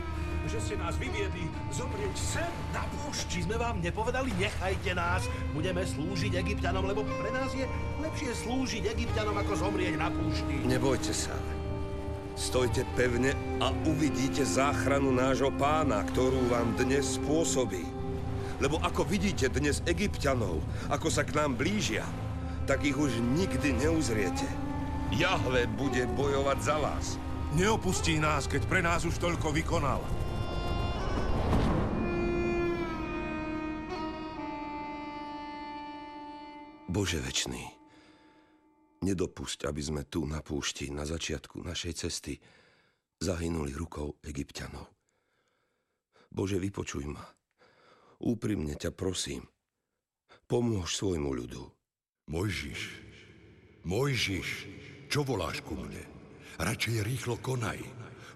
že 0.48 0.58
ste 0.62 0.74
nás 0.80 0.96
vyviedli 0.96 1.44
zomrieť 1.74 2.14
sem 2.16 2.52
na 2.72 2.86
púšti? 2.88 3.40
Či 3.40 3.44
sme 3.44 3.60
vám 3.60 3.84
nepovedali, 3.84 4.32
nechajte 4.40 4.96
nás. 4.96 5.28
Budeme 5.52 5.84
slúžiť 5.84 6.32
Egyptianom, 6.40 6.86
lebo 6.88 7.04
pre 7.04 7.30
nás 7.34 7.52
je 7.52 7.68
lepšie 8.00 8.32
slúžiť 8.46 8.88
Egyptianom, 8.96 9.36
ako 9.36 9.52
zomrieť 9.58 9.94
na 10.00 10.08
púšti. 10.08 10.64
Nebojte 10.64 11.12
sa. 11.12 11.36
Stojte 12.40 12.88
pevne 12.96 13.36
a 13.60 13.68
uvidíte 13.84 14.46
záchranu 14.46 15.12
nášho 15.12 15.52
pána, 15.60 16.00
ktorú 16.08 16.48
vám 16.48 16.72
dnes 16.78 17.20
spôsobí. 17.20 17.84
Lebo 18.60 18.80
ako 18.80 19.04
vidíte 19.04 19.52
dnes 19.52 19.84
egyptianov, 19.84 20.60
ako 20.88 21.08
sa 21.12 21.24
k 21.24 21.36
nám 21.36 21.56
blížia, 21.56 22.04
tak 22.64 22.84
ich 22.84 22.96
už 22.96 23.20
nikdy 23.36 23.76
neuzriete. 23.76 24.48
Jahve 25.10 25.66
bude 25.74 26.06
bojovať 26.14 26.58
za 26.62 26.76
vás. 26.78 27.18
Neopustí 27.50 28.14
nás, 28.22 28.46
keď 28.46 28.62
pre 28.70 28.78
nás 28.78 29.02
už 29.02 29.18
toľko 29.18 29.50
vykonal. 29.50 29.98
Bože 37.00 37.16
večný, 37.16 37.64
nedopusť, 39.00 39.64
aby 39.64 39.80
sme 39.80 40.02
tu 40.04 40.28
na 40.28 40.44
púšti, 40.44 40.92
na 40.92 41.08
začiatku 41.08 41.64
našej 41.64 41.96
cesty, 41.96 42.36
zahynuli 43.16 43.72
rukou 43.72 44.20
egyptianov. 44.20 44.84
Bože, 46.28 46.60
vypočuj 46.60 47.08
ma. 47.08 47.24
Úprimne 48.20 48.76
ťa 48.76 48.92
prosím. 48.92 49.48
Pomôž 50.44 50.92
svojmu 51.00 51.32
ľudu. 51.40 51.64
Mojžiš, 52.28 52.80
Mojžiš, 53.88 54.48
čo 55.08 55.24
voláš 55.24 55.64
ku 55.64 55.80
mne? 55.80 56.04
Radšej 56.60 57.00
rýchlo 57.00 57.40
konaj. 57.40 57.80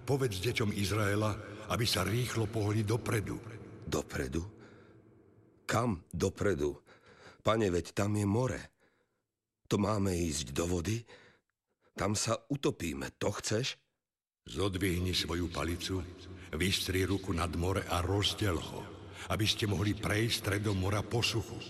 Povedz 0.09 0.41
deťom 0.41 0.73
Izraela, 0.73 1.37
aby 1.69 1.85
sa 1.85 2.01
rýchlo 2.01 2.49
pohli 2.49 2.81
dopredu. 2.81 3.37
Dopredu? 3.85 4.41
Kam 5.69 6.01
dopredu? 6.09 6.84
Pane, 7.45 7.69
veď 7.69 7.93
tam 7.93 8.17
je 8.17 8.25
more. 8.25 8.73
To 9.69 9.77
máme 9.77 10.17
ísť 10.17 10.57
do 10.57 10.65
vody? 10.65 11.05
Tam 11.93 12.17
sa 12.17 12.41
utopíme. 12.49 13.13
To 13.21 13.29
chceš? 13.37 13.77
Zodvihni 14.49 15.13
svoju 15.13 15.53
palicu, 15.53 16.01
vystri 16.57 17.05
ruku 17.05 17.37
nad 17.37 17.53
more 17.57 17.85
a 17.85 18.01
rozdiel 18.01 18.57
ho, 18.57 18.81
aby 19.29 19.45
ste 19.45 19.69
mohli 19.69 19.93
prejsť 19.93 20.35
stredom 20.41 20.81
mora 20.81 21.05
po 21.05 21.21
suchu. 21.21 21.61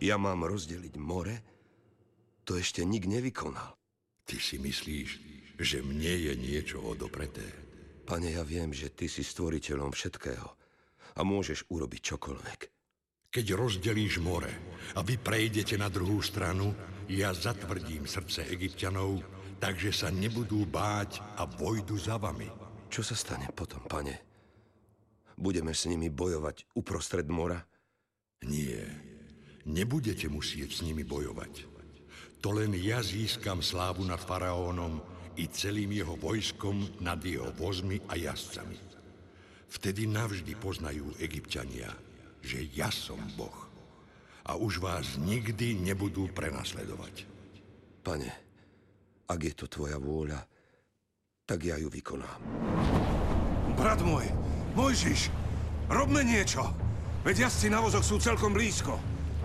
Ja 0.00 0.16
mám 0.16 0.48
rozdeliť 0.48 0.94
more? 0.96 1.36
To 2.48 2.56
ešte 2.56 2.84
nik 2.88 3.04
nevykonal. 3.04 3.76
Ty 4.24 4.36
si 4.40 4.56
myslíš, 4.56 5.08
že 5.60 5.84
mne 5.84 6.14
je 6.24 6.32
niečo 6.40 6.80
odopreté? 6.80 7.44
Pane, 8.08 8.32
ja 8.32 8.44
viem, 8.44 8.72
že 8.72 8.88
ty 8.88 9.12
si 9.12 9.20
stvoriteľom 9.20 9.92
všetkého 9.92 10.48
a 11.16 11.20
môžeš 11.20 11.68
urobiť 11.68 12.16
čokoľvek. 12.16 12.77
Keď 13.28 13.46
rozdelíš 13.52 14.24
more 14.24 14.48
a 14.96 15.04
vy 15.04 15.20
prejdete 15.20 15.76
na 15.76 15.92
druhú 15.92 16.24
stranu, 16.24 16.72
ja 17.12 17.28
zatvrdím 17.36 18.08
srdce 18.08 18.48
egyptianov, 18.48 19.20
takže 19.60 19.92
sa 19.92 20.08
nebudú 20.08 20.64
báť 20.64 21.20
a 21.36 21.44
vojdu 21.44 22.00
za 22.00 22.16
vami. 22.16 22.48
Čo 22.88 23.04
sa 23.04 23.12
stane 23.12 23.52
potom, 23.52 23.84
pane? 23.84 24.16
Budeme 25.36 25.76
s 25.76 25.84
nimi 25.84 26.08
bojovať 26.08 26.72
uprostred 26.72 27.28
mora? 27.28 27.60
Nie, 28.48 28.88
nebudete 29.68 30.32
musieť 30.32 30.80
s 30.80 30.80
nimi 30.80 31.04
bojovať. 31.04 31.68
To 32.40 32.56
len 32.56 32.72
ja 32.80 33.04
získam 33.04 33.60
slávu 33.60 34.08
nad 34.08 34.24
faraónom 34.24 35.04
i 35.36 35.52
celým 35.52 35.92
jeho 35.92 36.16
vojskom 36.16 37.04
nad 37.04 37.20
jeho 37.20 37.52
vozmi 37.52 38.00
a 38.08 38.16
jazdcami. 38.16 38.78
Vtedy 39.68 40.08
navždy 40.08 40.56
poznajú 40.56 41.12
egyptiania, 41.20 41.92
že 42.42 42.68
ja 42.74 42.88
som 42.92 43.18
Boh. 43.34 43.66
A 44.48 44.56
už 44.56 44.80
vás 44.80 45.20
nikdy 45.20 45.76
nebudú 45.76 46.30
prenasledovať. 46.32 47.28
Pane, 48.00 48.30
ak 49.28 49.40
je 49.44 49.52
to 49.52 49.66
tvoja 49.68 50.00
vôľa, 50.00 50.40
tak 51.44 51.68
ja 51.68 51.76
ju 51.76 51.92
vykonám. 51.92 52.40
Brat 53.76 54.00
môj, 54.00 54.26
Mojžiš, 54.72 55.28
robme 55.92 56.24
niečo. 56.24 56.64
Veď 57.22 57.48
jazdci 57.48 57.68
na 57.68 57.84
vozoch 57.84 58.04
sú 58.04 58.16
celkom 58.16 58.56
blízko. 58.56 58.96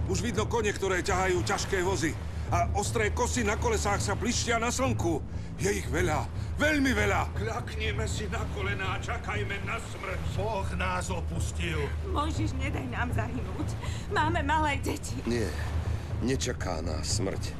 Už 0.08 0.24
vidno 0.24 0.48
kone, 0.48 0.72
ktoré 0.72 1.04
ťahajú 1.04 1.44
ťažké 1.44 1.84
vozy 1.84 2.16
a 2.54 2.70
ostré 2.78 3.10
kosy 3.10 3.42
na 3.42 3.58
kolesách 3.58 3.98
sa 3.98 4.14
plištia 4.14 4.62
na 4.62 4.70
slnku. 4.70 5.18
Je 5.58 5.82
ich 5.82 5.90
veľa, 5.90 6.30
veľmi 6.62 6.94
veľa. 6.94 7.34
Kľakneme 7.34 8.06
si 8.06 8.30
na 8.30 8.46
kolená 8.54 8.94
a 8.94 9.02
čakajme 9.02 9.58
na 9.66 9.82
smrť. 9.82 10.22
Boh 10.38 10.70
nás 10.78 11.10
opustil. 11.10 11.82
Mojžiš, 12.14 12.54
nedaj 12.62 12.86
nám 12.94 13.10
zahynúť. 13.10 13.68
Máme 14.14 14.46
malé 14.46 14.78
deti. 14.86 15.18
Nie, 15.26 15.50
nečaká 16.22 16.86
nás 16.86 17.18
smrť. 17.18 17.58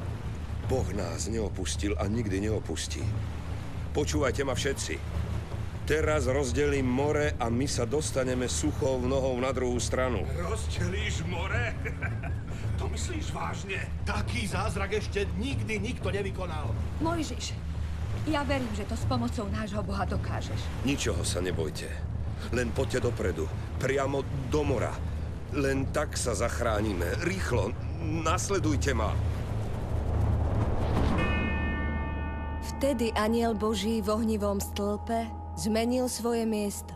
Boh 0.70 0.86
nás 0.94 1.26
neopustil 1.26 1.98
a 1.98 2.06
nikdy 2.06 2.46
neopustí. 2.46 3.02
Počúvajte 3.90 4.46
ma 4.46 4.54
všetci. 4.54 5.23
Teraz 5.84 6.24
rozdelím 6.24 6.88
more 6.88 7.36
a 7.36 7.52
my 7.52 7.68
sa 7.68 7.84
dostaneme 7.84 8.48
suchou 8.48 9.04
nohou 9.04 9.36
na 9.36 9.52
druhú 9.52 9.76
stranu. 9.76 10.24
Rozdelíš 10.32 11.28
more? 11.28 11.76
To 12.74 12.90
myslíš 12.90 13.30
vážne? 13.30 13.78
Taký 14.02 14.50
zázrak 14.50 14.98
ešte 14.98 15.30
nikdy 15.38 15.78
nikto 15.78 16.10
nevykonal. 16.10 16.74
Mojžiš, 16.98 17.54
ja 18.26 18.42
verím, 18.42 18.66
že 18.74 18.82
to 18.82 18.98
s 18.98 19.06
pomocou 19.06 19.46
nášho 19.46 19.78
Boha 19.86 20.02
dokážeš. 20.02 20.58
Ničoho 20.82 21.22
sa 21.22 21.38
nebojte. 21.38 21.86
Len 22.50 22.74
poďte 22.74 23.06
dopredu. 23.06 23.46
Priamo 23.78 24.26
do 24.50 24.66
mora. 24.66 24.90
Len 25.54 25.94
tak 25.94 26.18
sa 26.18 26.34
zachránime. 26.34 27.14
Rýchlo, 27.22 27.70
nasledujte 28.02 28.90
ma. 28.90 29.14
Vtedy 32.74 33.14
aniel 33.14 33.54
Boží 33.54 34.02
v 34.02 34.08
ohnivom 34.18 34.58
stĺpe 34.58 35.43
zmenil 35.54 36.10
svoje 36.10 36.42
miesto. 36.46 36.94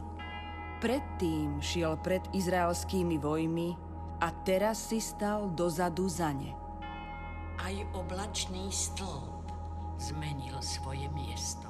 Predtým 0.79 1.59
šiel 1.59 1.99
pred 1.99 2.23
izraelskými 2.35 3.19
vojmi 3.19 3.75
a 4.23 4.31
teraz 4.47 4.91
si 4.91 5.03
stal 5.03 5.51
dozadu 5.51 6.07
za 6.07 6.31
ne. 6.35 6.55
Aj 7.59 7.75
oblačný 7.95 8.71
stĺp 8.71 9.51
zmenil 9.99 10.55
svoje 10.63 11.11
miesto 11.11 11.67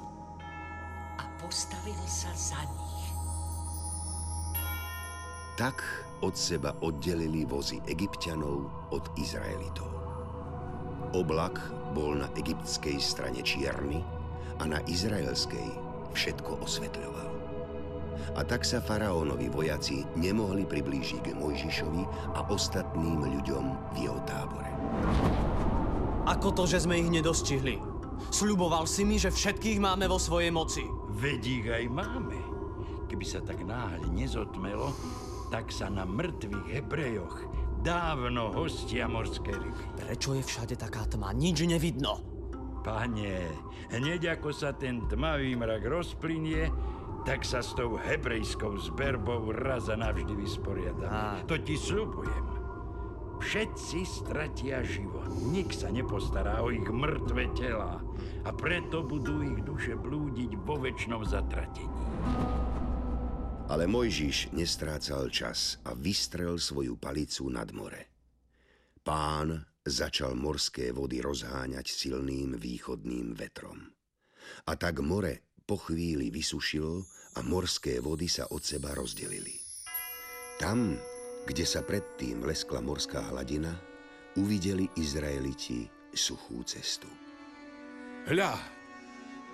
a 1.16 1.24
postavil 1.40 2.00
sa 2.04 2.28
za 2.36 2.60
nich. 2.60 3.04
Tak 5.56 5.80
od 6.20 6.36
seba 6.36 6.76
oddelili 6.84 7.48
vozy 7.48 7.80
egyptianov 7.88 8.68
od 8.92 9.04
Izraelitov. 9.16 9.90
Oblak 11.16 11.56
bol 11.96 12.20
na 12.20 12.28
egyptskej 12.36 13.00
strane 13.00 13.40
čierny 13.40 14.04
a 14.60 14.68
na 14.68 14.78
izraelskej 14.84 15.87
všetko 16.12 16.64
osvetľoval. 16.64 17.30
A 18.36 18.40
tak 18.44 18.62
sa 18.62 18.78
faraónovi 18.78 19.50
vojaci 19.50 20.04
nemohli 20.14 20.62
priblížiť 20.68 21.32
k 21.32 21.38
Mojžišovi 21.38 22.02
a 22.36 22.44
ostatným 22.46 23.24
ľuďom 23.24 23.64
v 23.94 24.06
jeho 24.06 24.20
tábore. 24.28 24.70
Ako 26.28 26.52
to, 26.52 26.68
že 26.68 26.84
sme 26.84 27.00
ich 27.00 27.08
nedostihli? 27.08 27.80
Sľuboval 28.28 28.84
si 28.84 29.06
mi, 29.08 29.16
že 29.16 29.32
všetkých 29.32 29.80
máme 29.80 30.04
vo 30.10 30.20
svojej 30.20 30.52
moci. 30.52 30.84
Ich 31.18 31.66
aj 31.66 31.88
máme. 31.88 32.36
Keby 33.08 33.24
sa 33.24 33.40
tak 33.40 33.64
náhle 33.64 34.04
nezotmelo, 34.12 34.92
tak 35.48 35.72
sa 35.72 35.88
na 35.88 36.04
mŕtvych 36.04 36.68
Hebrejoch 36.68 37.48
dávno 37.80 38.52
hostia 38.52 39.08
morské 39.08 39.56
ryby. 39.56 39.82
Prečo 39.96 40.36
je 40.36 40.44
všade 40.44 40.76
taká 40.76 41.08
tma? 41.08 41.32
Nič 41.32 41.64
nevidno. 41.64 42.27
Pane, 42.88 43.52
hneď 43.92 44.40
ako 44.40 44.48
sa 44.48 44.72
ten 44.72 45.04
tmavý 45.12 45.52
mrak 45.60 45.84
rozplynie, 45.84 46.72
tak 47.28 47.44
sa 47.44 47.60
s 47.60 47.76
tou 47.76 48.00
hebrejskou 48.00 48.80
zberbou 48.80 49.52
raz 49.52 49.92
a 49.92 49.96
navždy 50.00 50.32
vysporiadame. 50.32 51.44
To 51.44 51.60
ti 51.60 51.76
sľubujem. 51.76 52.46
Všetci 53.44 53.98
stratia 54.08 54.80
život. 54.80 55.28
Nik 55.52 55.76
sa 55.76 55.92
nepostará 55.92 56.64
o 56.64 56.72
ich 56.72 56.88
mŕtve 56.88 57.52
tela 57.52 58.00
a 58.48 58.50
preto 58.56 59.04
budú 59.04 59.44
ich 59.44 59.60
duše 59.68 59.92
blúdiť 59.92 60.56
vo 60.64 60.80
väčšnom 60.80 61.28
zatratení. 61.28 61.92
Ale 63.68 63.84
Mojžiš 63.84 64.56
nestrácal 64.56 65.28
čas 65.28 65.76
a 65.84 65.92
vystrel 65.92 66.56
svoju 66.56 66.96
palicu 66.96 67.52
nad 67.52 67.68
more. 67.68 68.08
Pán 69.04 69.60
začal 69.88 70.36
morské 70.36 70.92
vody 70.92 71.24
rozháňať 71.24 71.88
silným 71.88 72.56
východným 72.60 73.34
vetrom. 73.34 73.90
A 74.68 74.76
tak 74.76 75.00
more 75.00 75.60
po 75.68 75.76
chvíli 75.76 76.32
vysušilo 76.32 77.04
a 77.36 77.44
morské 77.44 78.00
vody 78.00 78.28
sa 78.28 78.48
od 78.48 78.64
seba 78.64 78.96
rozdelili. 78.96 79.60
Tam, 80.56 80.96
kde 81.44 81.64
sa 81.68 81.84
predtým 81.84 82.44
leskla 82.44 82.80
morská 82.80 83.28
hladina, 83.32 83.76
uvideli 84.40 84.88
Izraeliti 84.96 85.86
suchú 86.14 86.64
cestu. 86.64 87.06
Hľa, 88.26 88.58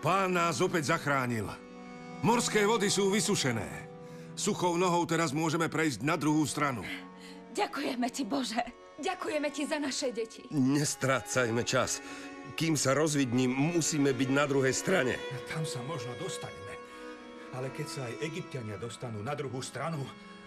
pán 0.00 0.34
nás 0.34 0.58
opäť 0.64 0.96
zachránil. 0.96 1.46
Morské 2.24 2.64
vody 2.64 2.88
sú 2.88 3.12
vysušené. 3.12 3.90
Suchou 4.34 4.74
nohou 4.74 5.06
teraz 5.06 5.30
môžeme 5.30 5.70
prejsť 5.70 6.02
na 6.02 6.18
druhú 6.18 6.42
stranu. 6.48 6.82
Ďakujeme 7.54 8.08
ti, 8.10 8.26
Bože. 8.26 8.83
Ďakujeme 9.04 9.48
ti 9.52 9.68
za 9.68 9.76
naše 9.76 10.08
deti. 10.16 10.48
Nestrácajme 10.48 11.60
čas. 11.60 12.00
Kým 12.56 12.72
sa 12.72 12.96
rozvidním, 12.96 13.52
musíme 13.52 14.16
byť 14.16 14.28
na 14.32 14.48
druhej 14.48 14.72
strane. 14.72 15.20
Tam 15.52 15.68
sa 15.68 15.84
možno 15.84 16.16
dostaneme. 16.16 16.72
Ale 17.52 17.68
keď 17.68 17.86
sa 17.86 18.00
aj 18.08 18.24
egyptiania 18.24 18.80
dostanú 18.80 19.20
na 19.20 19.36
druhú 19.36 19.60
stranu, 19.60 20.00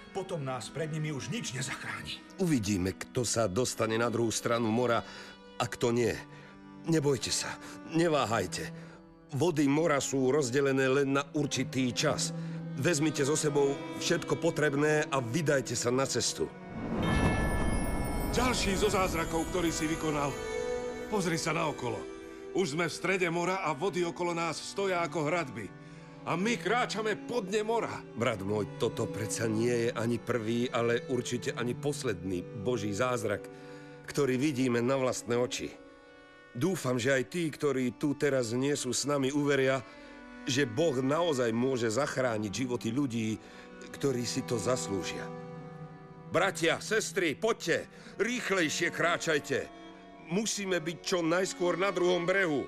potom 0.09 0.41
nás 0.41 0.73
pred 0.73 0.89
nimi 0.89 1.13
už 1.13 1.29
nič 1.29 1.53
nezachráni. 1.53 2.17
Uvidíme, 2.41 2.97
kto 2.97 3.21
sa 3.21 3.45
dostane 3.45 3.93
na 4.01 4.09
druhú 4.09 4.33
stranu 4.33 4.73
mora 4.73 5.05
a 5.61 5.65
kto 5.69 5.93
nie. 5.93 6.17
Nebojte 6.89 7.29
sa, 7.29 7.53
neváhajte. 7.93 8.73
Vody 9.37 9.69
mora 9.69 10.01
sú 10.01 10.33
rozdelené 10.33 10.89
len 10.89 11.13
na 11.13 11.23
určitý 11.37 11.93
čas. 11.93 12.33
Vezmite 12.79 13.21
so 13.21 13.37
sebou 13.37 13.77
všetko 14.01 14.39
potrebné 14.41 15.05
a 15.13 15.21
vydajte 15.21 15.77
sa 15.77 15.93
na 15.93 16.09
cestu. 16.09 16.49
Ďalší 18.37 18.77
zo 18.77 18.93
zázrakov, 18.93 19.49
ktorý 19.49 19.73
si 19.73 19.89
vykonal. 19.89 20.29
Pozri 21.09 21.41
sa 21.41 21.57
naokolo. 21.57 21.97
Už 22.53 22.77
sme 22.77 22.85
v 22.85 22.93
strede 22.93 23.25
mora 23.33 23.65
a 23.65 23.73
vody 23.73 24.05
okolo 24.05 24.29
nás 24.29 24.61
stoja 24.61 25.01
ako 25.01 25.25
hradby. 25.25 25.65
A 26.29 26.37
my 26.37 26.53
kráčame 26.53 27.17
pod 27.17 27.49
dne 27.49 27.65
mora. 27.65 27.89
Brat 28.13 28.45
môj, 28.45 28.77
toto 28.77 29.09
predsa 29.09 29.49
nie 29.49 29.73
je 29.73 29.89
ani 29.89 30.21
prvý, 30.21 30.69
ale 30.69 31.01
určite 31.09 31.57
ani 31.57 31.73
posledný 31.73 32.45
Boží 32.61 32.93
zázrak, 32.93 33.41
ktorý 34.05 34.37
vidíme 34.37 34.85
na 34.85 35.01
vlastné 35.01 35.33
oči. 35.33 35.73
Dúfam, 36.53 37.01
že 37.01 37.17
aj 37.17 37.33
tí, 37.33 37.49
ktorí 37.49 37.97
tu 37.97 38.13
teraz 38.13 38.53
nie 38.53 38.77
sú 38.77 38.93
s 38.93 39.09
nami, 39.09 39.33
uveria, 39.33 39.81
že 40.45 40.69
Boh 40.69 40.93
naozaj 41.01 41.49
môže 41.57 41.89
zachrániť 41.89 42.53
životy 42.53 42.93
ľudí, 42.93 43.41
ktorí 43.97 44.21
si 44.29 44.45
to 44.45 44.61
zaslúžia. 44.61 45.25
Bratia, 46.27 46.83
sestry, 46.83 47.39
poďte, 47.39 47.87
rýchlejšie 48.19 48.91
kráčajte. 48.91 49.59
Musíme 50.27 50.83
byť 50.83 50.97
čo 50.99 51.23
najskôr 51.23 51.79
na 51.79 51.87
druhom 51.87 52.27
brehu. 52.27 52.67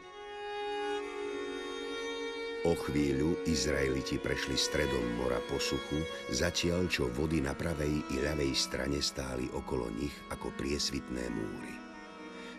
O 2.67 2.75
chvíľu 2.75 3.39
Izraeliti 3.47 4.19
prešli 4.19 4.55
stredom 4.55 5.03
mora 5.19 5.39
po 5.51 5.59
suchu, 5.59 5.99
zatiaľ 6.31 6.87
čo 6.87 7.11
vody 7.11 7.43
na 7.43 7.51
pravej 7.55 8.03
i 8.11 8.15
ľavej 8.19 8.51
strane 8.55 8.99
stáli 9.03 9.47
okolo 9.51 9.91
nich 9.95 10.15
ako 10.31 10.55
priesvitné 10.55 11.27
múry. 11.27 11.75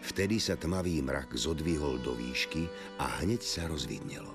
Vtedy 0.01 0.41
sa 0.41 0.57
tmavý 0.57 1.05
mrak 1.05 1.37
zodvihol 1.37 2.01
do 2.01 2.17
výšky 2.17 2.65
a 3.01 3.21
hneď 3.21 3.41
sa 3.45 3.69
rozvidnelo. 3.69 4.33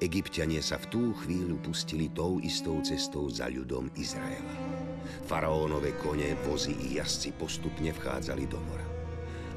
Egyptiania 0.00 0.64
sa 0.64 0.80
v 0.80 0.88
tú 0.88 1.02
chvíľu 1.24 1.60
pustili 1.60 2.08
tou 2.12 2.40
istou 2.40 2.80
cestou 2.80 3.28
za 3.28 3.48
ľudom 3.52 3.92
Izraela. 3.96 4.87
Faraónové 5.28 5.92
kone, 6.00 6.36
vozy 6.48 6.72
i 6.72 6.96
jazdci 6.96 7.36
postupne 7.36 7.92
vchádzali 7.92 8.44
do 8.48 8.60
mora. 8.64 8.86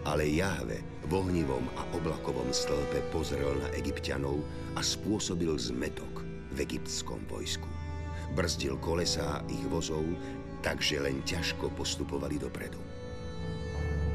Ale 0.01 0.25
Jahve 0.25 0.81
v 1.05 1.11
ohnivom 1.13 1.69
a 1.77 1.85
oblakovom 1.93 2.49
stĺpe 2.49 3.05
pozrel 3.13 3.53
na 3.61 3.69
egyptianov 3.77 4.41
a 4.73 4.81
spôsobil 4.81 5.53
zmetok 5.61 6.25
v 6.51 6.57
egyptskom 6.65 7.21
vojsku. 7.29 7.69
Brzdil 8.33 8.79
kolesá 8.81 9.45
ich 9.51 9.61
vozov, 9.67 10.03
takže 10.65 11.03
len 11.03 11.21
ťažko 11.21 11.69
postupovali 11.75 12.39
dopredu. 12.39 12.79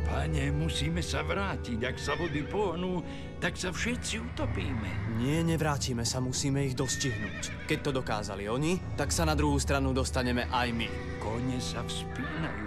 Pane, 0.07 0.55
musíme 0.55 1.03
sa 1.03 1.27
vrátiť. 1.27 1.83
Ak 1.83 1.99
sa 1.99 2.15
vody 2.15 2.47
pohnú, 2.47 3.03
tak 3.43 3.59
sa 3.59 3.75
všetci 3.75 4.23
utopíme. 4.23 5.19
Nie, 5.19 5.43
nevrátime 5.43 6.07
sa, 6.07 6.23
musíme 6.23 6.63
ich 6.63 6.79
dostihnúť. 6.79 7.67
Keď 7.67 7.79
to 7.83 7.91
dokázali 7.91 8.47
oni, 8.47 8.79
tak 8.95 9.11
sa 9.11 9.27
na 9.27 9.35
druhú 9.35 9.59
stranu 9.59 9.91
dostaneme 9.91 10.47
aj 10.47 10.69
my. 10.71 10.89
Kone 11.27 11.59
sa 11.59 11.83
vzpínajú 11.83 12.67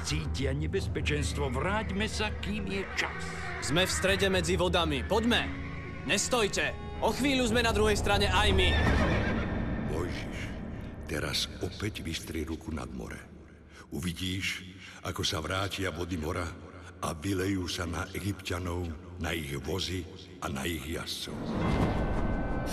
cítia 0.00 0.56
nebezpečenstvo. 0.56 1.52
Vráťme 1.52 2.08
sa, 2.08 2.32
kým 2.40 2.64
je 2.64 2.82
čas. 2.96 3.20
Sme 3.60 3.84
v 3.84 3.92
strede 3.92 4.32
medzi 4.32 4.56
vodami. 4.56 5.04
Poďme! 5.04 5.44
Nestojte! 6.08 6.72
O 7.04 7.12
chvíľu 7.12 7.52
sme 7.52 7.60
na 7.60 7.72
druhej 7.72 7.96
strane 8.00 8.28
aj 8.28 8.48
my. 8.56 8.68
Mojžiš, 9.92 10.38
teraz 11.04 11.48
opäť 11.60 12.00
vystri 12.00 12.44
ruku 12.44 12.72
nad 12.72 12.88
more. 12.92 13.20
Uvidíš, 13.92 14.64
ako 15.04 15.20
sa 15.20 15.44
vrátia 15.44 15.92
vody 15.92 16.16
mora 16.16 16.48
a 17.04 17.12
vylejú 17.12 17.68
sa 17.68 17.84
na 17.84 18.08
egyptianov, 18.16 18.88
na 19.20 19.36
ich 19.36 19.52
vozy 19.60 20.04
a 20.40 20.48
na 20.48 20.64
ich 20.64 20.84
jazdcov. 20.88 21.36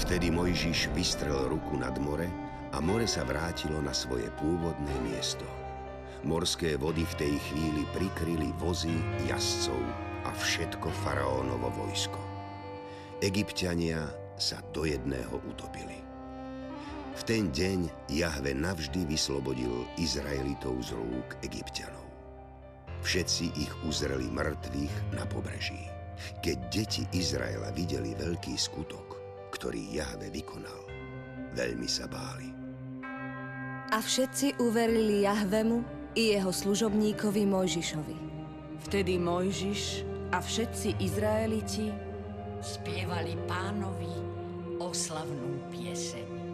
Vtedy 0.08 0.32
Mojžiš 0.32 0.92
vystrel 0.96 1.52
ruku 1.52 1.76
nad 1.76 1.96
more 2.00 2.47
a 2.78 2.82
more 2.82 3.10
sa 3.10 3.26
vrátilo 3.26 3.82
na 3.82 3.90
svoje 3.90 4.30
pôvodné 4.38 4.94
miesto. 5.02 5.42
Morské 6.22 6.78
vody 6.78 7.10
v 7.10 7.18
tej 7.18 7.34
chvíli 7.50 7.82
prikryli 7.90 8.54
vozy, 8.62 8.94
jazdcov 9.26 9.82
a 10.22 10.32
všetko 10.38 10.86
faraónovo 11.02 11.74
vojsko. 11.74 12.22
Egyptiania 13.26 14.06
sa 14.38 14.62
do 14.78 14.86
jedného 14.86 15.42
utopili. 15.50 16.06
V 17.18 17.22
ten 17.26 17.50
deň 17.50 18.14
Jahve 18.14 18.54
navždy 18.54 19.10
vyslobodil 19.10 19.90
Izraelitov 19.98 20.78
z 20.86 20.94
rúk 20.94 21.34
Egyptianov. 21.42 22.06
Všetci 23.02 23.58
ich 23.58 23.74
uzreli 23.90 24.30
mŕtvych 24.30 25.18
na 25.18 25.26
pobreží. 25.26 25.90
Keď 26.46 26.58
deti 26.70 27.10
Izraela 27.18 27.74
videli 27.74 28.14
veľký 28.14 28.54
skutok, 28.54 29.18
ktorý 29.50 29.98
Jahve 29.98 30.30
vykonal, 30.30 30.86
veľmi 31.58 31.90
sa 31.90 32.06
báli. 32.06 32.57
A 33.88 34.04
všetci 34.04 34.60
uverili 34.60 35.24
Jahvemu 35.24 35.80
i 36.12 36.36
jeho 36.36 36.52
služobníkovi 36.52 37.48
Mojžišovi. 37.48 38.16
Vtedy 38.84 39.16
Mojžiš 39.16 40.04
a 40.36 40.44
všetci 40.44 41.00
Izraeliti 41.00 41.88
spievali 42.60 43.40
pánovi 43.48 44.12
oslavnú 44.84 45.72
pieseň. 45.72 46.47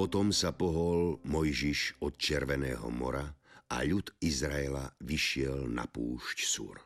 Potom 0.00 0.32
sa 0.32 0.56
pohol 0.56 1.20
Mojžiš 1.28 2.00
od 2.00 2.16
Červeného 2.16 2.88
mora 2.88 3.36
a 3.68 3.84
ľud 3.84 4.16
Izraela 4.24 4.88
vyšiel 5.04 5.68
na 5.68 5.84
púšť 5.84 6.38
Sur. 6.40 6.80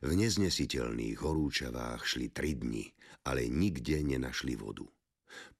V 0.00 0.16
neznesiteľných 0.16 1.20
horúčavách 1.20 2.00
šli 2.08 2.32
tri 2.32 2.56
dni, 2.56 2.88
ale 3.28 3.52
nikde 3.52 4.00
nenašli 4.00 4.56
vodu. 4.56 4.88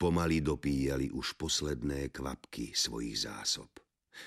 Pomaly 0.00 0.40
dopíjali 0.40 1.12
už 1.12 1.36
posledné 1.36 2.08
kvapky 2.08 2.72
svojich 2.72 3.28
zásob. 3.28 3.68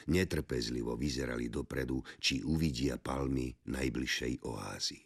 Netrpezlivo 0.06 0.94
vyzerali 0.94 1.50
dopredu, 1.50 2.06
či 2.22 2.46
uvidia 2.46 3.02
palmy 3.02 3.50
najbližšej 3.66 4.46
oázy. 4.46 5.02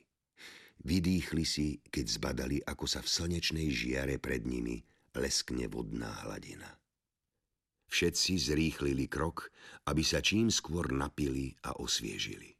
Vydýchli 0.83 1.47
si, 1.47 1.79
keď 1.79 2.05
zbadali, 2.11 2.59
ako 2.59 2.91
sa 2.91 2.99
v 2.99 3.07
slnečnej 3.07 3.71
žiare 3.71 4.19
pred 4.19 4.43
nimi 4.43 4.83
leskne 5.15 5.71
vodná 5.71 6.27
hladina. 6.27 6.80
Všetci 7.91 8.39
zrýchlili 8.39 9.11
krok, 9.11 9.51
aby 9.91 9.99
sa 9.99 10.23
čím 10.23 10.47
skôr 10.47 10.95
napili 10.95 11.51
a 11.67 11.75
osviežili. 11.75 12.55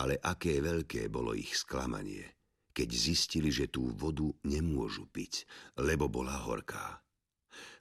Ale 0.00 0.16
aké 0.24 0.64
veľké 0.64 1.12
bolo 1.12 1.36
ich 1.36 1.52
sklamanie, 1.52 2.24
keď 2.72 2.88
zistili, 2.88 3.52
že 3.52 3.68
tú 3.68 3.92
vodu 3.92 4.32
nemôžu 4.48 5.04
piť, 5.12 5.44
lebo 5.76 6.08
bola 6.08 6.32
horká. 6.48 7.04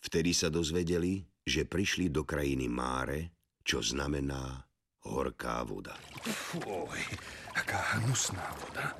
Vtedy 0.04 0.36
sa 0.36 0.52
dozvedeli, 0.52 1.24
že 1.48 1.64
prišli 1.64 2.12
do 2.12 2.28
krajiny 2.28 2.68
Máre, 2.68 3.32
čo 3.64 3.80
znamená 3.80 4.68
horká 5.08 5.64
voda. 5.64 5.96
Fuj, 6.28 7.00
aká 7.56 7.96
hnusná 7.96 8.44
voda. 8.60 8.92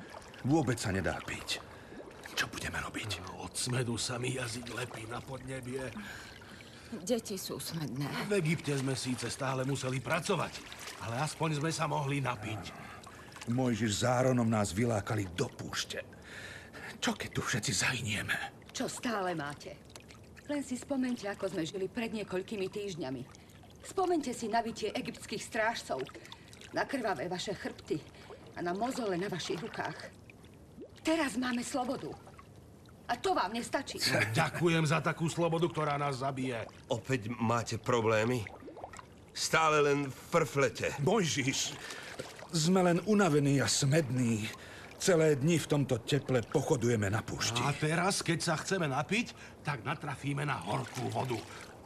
Vôbec 0.48 0.80
sa 0.80 0.88
nedá 0.88 1.20
piť. 1.28 1.60
Čo 2.32 2.48
budeme 2.48 2.80
robiť? 2.80 3.20
Od 3.44 3.52
smedu 3.52 4.00
sa 4.00 4.16
mi 4.16 4.40
jazyk 4.40 4.72
lepí 4.72 5.04
na 5.04 5.20
podnebie. 5.20 5.84
Deti 7.00 7.40
sú 7.40 7.56
smedné. 7.56 8.04
V 8.28 8.36
Egypte 8.36 8.76
sme 8.76 8.92
síce 8.92 9.32
stále 9.32 9.64
museli 9.64 9.96
pracovať, 9.96 10.60
ale 11.08 11.24
aspoň 11.24 11.56
sme 11.56 11.72
sa 11.72 11.88
mohli 11.88 12.20
napiť. 12.20 12.92
Mojžiš 13.48 13.92
s 13.92 14.02
Áronom 14.04 14.44
nás 14.44 14.76
vylákali 14.76 15.32
do 15.32 15.48
púšte. 15.48 16.04
Čo 17.00 17.16
keď 17.16 17.30
tu 17.32 17.40
všetci 17.40 17.72
zahynieme? 17.72 18.36
Čo 18.76 18.86
stále 18.86 19.32
máte? 19.32 19.74
Len 20.46 20.60
si 20.60 20.76
spomente, 20.76 21.24
ako 21.26 21.48
sme 21.48 21.64
žili 21.64 21.88
pred 21.88 22.12
niekoľkými 22.12 22.68
týždňami. 22.68 23.22
Spomente 23.82 24.30
si 24.36 24.46
na 24.46 24.62
bytie 24.62 24.94
egyptských 24.94 25.42
strážcov, 25.42 26.04
na 26.76 26.86
krvavé 26.86 27.26
vaše 27.26 27.56
chrbty 27.56 27.98
a 28.54 28.62
na 28.62 28.76
mozole 28.76 29.16
na 29.16 29.26
vašich 29.32 29.58
rukách. 29.58 30.12
Teraz 31.02 31.34
máme 31.34 31.66
slobodu. 31.66 32.14
A 33.08 33.14
to 33.18 33.34
vám 33.34 33.50
nestačí. 33.54 33.98
Ďakujem 34.38 34.84
za 34.86 35.02
takú 35.02 35.26
slobodu, 35.26 35.66
ktorá 35.66 35.98
nás 35.98 36.22
zabije. 36.22 36.66
Opäť 36.90 37.30
máte 37.34 37.76
problémy? 37.78 38.46
Stále 39.32 39.80
len 39.80 40.12
frflete. 40.12 40.92
Mojžiš, 41.00 41.72
sme 42.52 42.84
len 42.84 42.98
unavení 43.08 43.64
a 43.64 43.66
smední. 43.66 44.44
Celé 45.02 45.34
dni 45.34 45.58
v 45.58 45.66
tomto 45.66 45.98
teple 46.04 46.46
pochodujeme 46.46 47.10
na 47.10 47.24
púšti. 47.26 47.58
A 47.64 47.74
teraz, 47.74 48.22
keď 48.22 48.38
sa 48.38 48.54
chceme 48.54 48.86
napiť, 48.86 49.34
tak 49.66 49.82
natrafíme 49.82 50.46
na 50.46 50.62
horkú 50.62 51.10
vodu. 51.10 51.34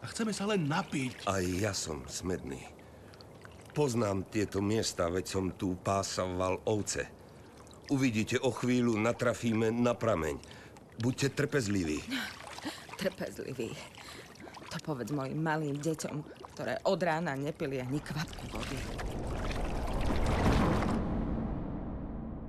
A 0.04 0.10
chceme 0.12 0.36
sa 0.36 0.44
len 0.44 0.68
napiť. 0.68 1.24
Aj 1.24 1.40
ja 1.40 1.72
som 1.72 2.04
smedný. 2.04 2.60
Poznám 3.72 4.28
tieto 4.28 4.60
miesta, 4.60 5.08
veď 5.08 5.24
som 5.24 5.44
tu 5.56 5.80
pásaval 5.80 6.60
ovce. 6.68 7.08
Uvidíte, 7.88 8.36
o 8.42 8.52
chvíľu 8.52 8.98
natrafíme 9.00 9.72
na 9.72 9.96
prameň. 9.96 10.36
Buďte 10.96 11.28
trpezliví. 11.36 12.00
Trpezliví. 12.96 13.70
To 14.72 14.76
povedz 14.80 15.12
mojim 15.12 15.40
malým 15.40 15.76
deťom, 15.76 16.16
ktoré 16.56 16.80
od 16.88 17.00
rána 17.04 17.36
nepili 17.36 17.80
ani 17.80 18.00
kvapku 18.00 18.44
vody. 18.48 18.78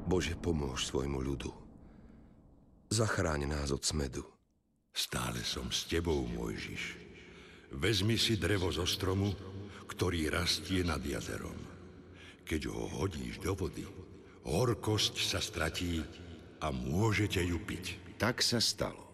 Bože, 0.08 0.40
pomôž 0.40 0.88
svojmu 0.88 1.20
ľudu. 1.20 1.52
Zachráň 2.88 3.52
nás 3.52 3.76
od 3.76 3.84
smedu. 3.84 4.24
Stále 4.96 5.44
som 5.44 5.68
s 5.68 5.84
tebou, 5.84 6.24
Mojžiš. 6.24 6.96
Vezmi 7.76 8.16
si 8.16 8.40
drevo 8.40 8.72
zo 8.72 8.88
stromu, 8.88 9.36
ktorý 9.92 10.32
rastie 10.32 10.88
nad 10.88 11.04
jazerom. 11.04 11.60
Keď 12.48 12.72
ho 12.72 12.88
hodíš 12.96 13.44
do 13.44 13.52
vody, 13.52 13.84
horkosť 14.48 15.20
sa 15.20 15.44
stratí 15.44 16.00
a 16.64 16.72
môžete 16.72 17.44
ju 17.44 17.60
piť. 17.60 18.07
Tak 18.18 18.42
sa 18.42 18.58
stalo. 18.58 19.14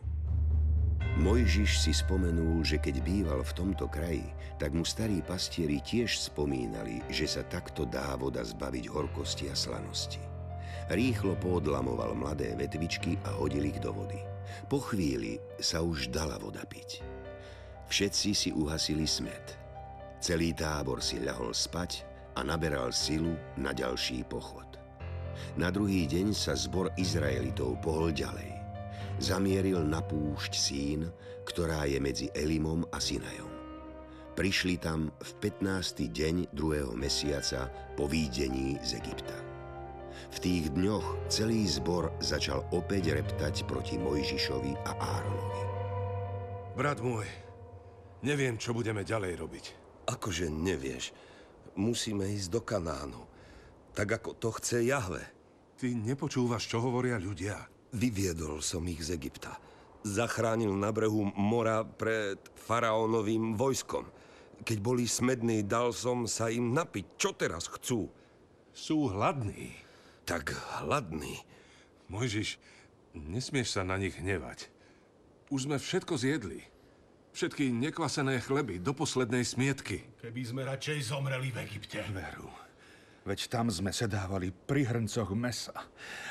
Mojžiš 1.20 1.76
si 1.76 1.92
spomenul, 1.92 2.64
že 2.64 2.80
keď 2.80 3.04
býval 3.04 3.44
v 3.44 3.52
tomto 3.52 3.92
kraji, 3.92 4.24
tak 4.56 4.72
mu 4.72 4.88
starí 4.88 5.20
pastieri 5.20 5.84
tiež 5.84 6.32
spomínali, 6.32 7.04
že 7.12 7.28
sa 7.28 7.44
takto 7.44 7.84
dá 7.84 8.16
voda 8.16 8.40
zbaviť 8.40 8.88
horkosti 8.88 9.52
a 9.52 9.56
slanosti. 9.60 10.24
Rýchlo 10.88 11.36
poodlamoval 11.36 12.16
mladé 12.16 12.56
vetvičky 12.56 13.20
a 13.28 13.36
hodil 13.36 13.68
ich 13.68 13.84
do 13.84 13.92
vody. 13.92 14.24
Po 14.72 14.80
chvíli 14.80 15.36
sa 15.60 15.84
už 15.84 16.08
dala 16.08 16.40
voda 16.40 16.64
piť. 16.64 17.04
Všetci 17.92 18.30
si 18.32 18.50
uhasili 18.56 19.04
smet. 19.04 19.60
Celý 20.24 20.56
tábor 20.56 21.04
si 21.04 21.20
ľahol 21.20 21.52
spať 21.52 22.08
a 22.40 22.48
naberal 22.48 22.96
silu 22.96 23.36
na 23.60 23.76
ďalší 23.76 24.24
pochod. 24.32 24.80
Na 25.60 25.68
druhý 25.76 26.08
deň 26.08 26.32
sa 26.32 26.56
zbor 26.56 26.88
Izraelitov 26.96 27.84
pohol 27.84 28.16
ďalej 28.16 28.53
zamieril 29.24 29.80
na 29.88 30.04
púšť 30.04 30.52
Sín, 30.52 31.08
ktorá 31.48 31.88
je 31.88 31.96
medzi 32.04 32.28
Elimom 32.36 32.84
a 32.92 33.00
Sinajom. 33.00 33.48
Prišli 34.36 34.76
tam 34.84 35.16
v 35.16 35.32
15. 35.40 36.12
deň 36.12 36.36
druhého 36.52 36.92
mesiaca 36.92 37.72
po 37.96 38.04
výdení 38.04 38.76
z 38.84 39.00
Egypta. 39.00 39.38
V 40.34 40.38
tých 40.44 40.76
dňoch 40.76 41.32
celý 41.32 41.64
zbor 41.70 42.12
začal 42.20 42.68
opäť 42.76 43.16
reptať 43.16 43.64
proti 43.64 43.96
Mojžišovi 43.96 44.74
a 44.84 44.92
Áronovi. 44.92 45.62
Brat 46.74 47.00
môj, 47.00 47.30
neviem, 48.26 48.60
čo 48.60 48.76
budeme 48.76 49.08
ďalej 49.08 49.34
robiť. 49.40 49.66
Akože 50.10 50.52
nevieš. 50.52 51.16
Musíme 51.80 52.28
ísť 52.28 52.50
do 52.52 52.62
Kanánu. 52.66 53.24
Tak 53.94 54.20
ako 54.20 54.36
to 54.36 54.50
chce 54.60 54.84
Jahve. 54.84 55.24
Ty 55.78 55.88
nepočúvaš, 55.94 56.68
čo 56.68 56.82
hovoria 56.82 57.22
ľudia. 57.22 57.73
Vyviedol 57.94 58.66
som 58.66 58.82
ich 58.90 59.06
z 59.06 59.14
Egypta. 59.14 59.54
Zachránil 60.02 60.74
na 60.74 60.90
brehu 60.90 61.30
mora 61.38 61.86
pred 61.86 62.42
faraónovým 62.58 63.54
vojskom. 63.54 64.10
Keď 64.66 64.78
boli 64.82 65.06
smední, 65.06 65.62
dal 65.62 65.94
som 65.94 66.26
sa 66.26 66.50
im 66.50 66.74
napiť. 66.74 67.06
Čo 67.22 67.38
teraz 67.38 67.70
chcú? 67.70 68.10
Sú 68.74 69.14
hladní. 69.14 69.78
Tak 70.26 70.58
hladní. 70.82 71.46
Mojžiš, 72.10 72.58
nesmieš 73.14 73.78
sa 73.78 73.86
na 73.86 74.02
nich 74.02 74.18
hnevať. 74.18 74.74
Už 75.54 75.70
sme 75.70 75.78
všetko 75.78 76.18
zjedli. 76.18 76.66
Všetky 77.38 77.70
nekvasené 77.70 78.42
chleby 78.42 78.82
do 78.82 78.98
poslednej 78.98 79.46
smietky. 79.46 80.02
Keby 80.22 80.42
sme 80.42 80.62
radšej 80.66 81.14
zomreli 81.14 81.54
v 81.54 81.62
Egypte. 81.66 82.02
Veru. 82.10 82.50
Veď 83.24 83.48
tam 83.48 83.72
sme 83.72 83.96
sedávali 83.96 84.52
pri 84.52 84.84
hrncoch 84.84 85.32
mesa 85.32 85.72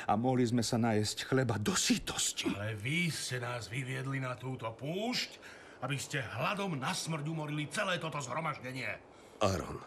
a 0.05 0.13
mohli 0.13 0.45
sme 0.45 0.61
sa 0.61 0.77
najesť 0.77 1.25
chleba 1.25 1.57
do 1.57 1.73
sítosti. 1.73 2.53
Ale 2.53 2.77
vy 2.77 3.09
ste 3.09 3.41
nás 3.41 3.65
vyviedli 3.65 4.21
na 4.21 4.37
túto 4.37 4.69
púšť, 4.69 5.41
aby 5.81 5.97
ste 5.97 6.21
hladom 6.21 6.77
na 6.77 6.93
smrť 6.93 7.25
umorili 7.25 7.65
celé 7.73 7.97
toto 7.97 8.21
zhromaždenie. 8.21 8.93
Aaron, 9.41 9.81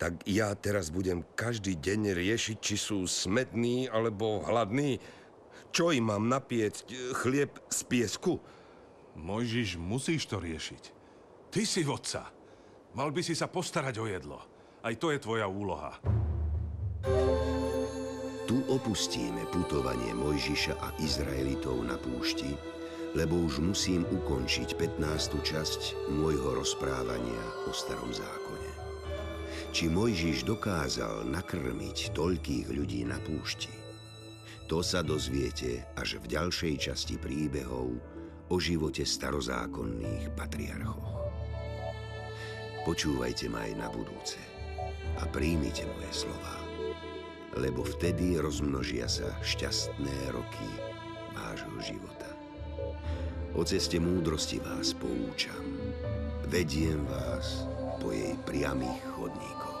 tak 0.00 0.24
ja 0.24 0.56
teraz 0.56 0.88
budem 0.88 1.20
každý 1.36 1.76
deň 1.76 2.16
riešiť, 2.16 2.56
či 2.64 2.80
sú 2.80 3.04
smetní 3.04 3.92
alebo 3.92 4.40
hladní. 4.40 5.04
Čo 5.68 5.92
im 5.92 6.08
mám 6.16 6.32
napiecť? 6.32 7.12
Chlieb 7.12 7.60
z 7.68 7.80
piesku? 7.84 8.40
Mojžiš, 9.20 9.76
musíš 9.76 10.32
to 10.32 10.40
riešiť. 10.40 10.82
Ty 11.52 11.62
si 11.68 11.84
vodca. 11.84 12.32
Mal 12.96 13.12
by 13.12 13.20
si 13.20 13.36
sa 13.36 13.52
postarať 13.52 14.00
o 14.00 14.08
jedlo. 14.08 14.40
Aj 14.80 14.96
to 14.96 15.12
je 15.12 15.20
tvoja 15.20 15.44
úloha. 15.44 16.21
Tu 18.46 18.56
opustíme 18.70 19.42
putovanie 19.50 20.14
Mojžiša 20.14 20.74
a 20.78 20.88
Izraelitov 21.02 21.82
na 21.82 21.98
púšti, 21.98 22.54
lebo 23.18 23.42
už 23.42 23.58
musím 23.58 24.06
ukončiť 24.06 24.78
15. 24.78 25.42
časť 25.42 26.10
môjho 26.14 26.56
rozprávania 26.56 27.44
o 27.66 27.74
starom 27.74 28.14
zákone. 28.14 28.70
Či 29.74 29.90
Mojžiš 29.90 30.46
dokázal 30.46 31.26
nakrmiť 31.28 32.14
toľkých 32.14 32.66
ľudí 32.70 33.02
na 33.02 33.18
púšti, 33.20 33.72
to 34.70 34.80
sa 34.80 35.04
dozviete 35.04 35.84
až 36.00 36.16
v 36.22 36.32
ďalšej 36.32 36.74
časti 36.88 37.20
príbehov 37.20 37.92
o 38.48 38.56
živote 38.56 39.04
starozákonných 39.04 40.32
patriarchov. 40.32 41.04
Počúvajte 42.88 43.52
ma 43.52 43.68
aj 43.68 43.72
na 43.76 43.88
budúce 43.92 44.40
a 45.20 45.28
príjmite 45.28 45.84
moje 45.84 46.24
slova, 46.24 46.61
lebo 47.56 47.84
vtedy 47.84 48.40
rozmnožia 48.40 49.08
sa 49.08 49.28
šťastné 49.44 50.32
roky 50.32 50.68
vášho 51.36 51.76
života. 51.84 52.30
O 53.52 53.60
ceste 53.64 54.00
múdrosti 54.00 54.60
vás 54.64 54.96
poučam, 54.96 55.60
vediem 56.48 57.04
vás 57.04 57.68
po 58.00 58.08
jej 58.12 58.32
priamých 58.48 59.00
chodníkoch. 59.12 59.80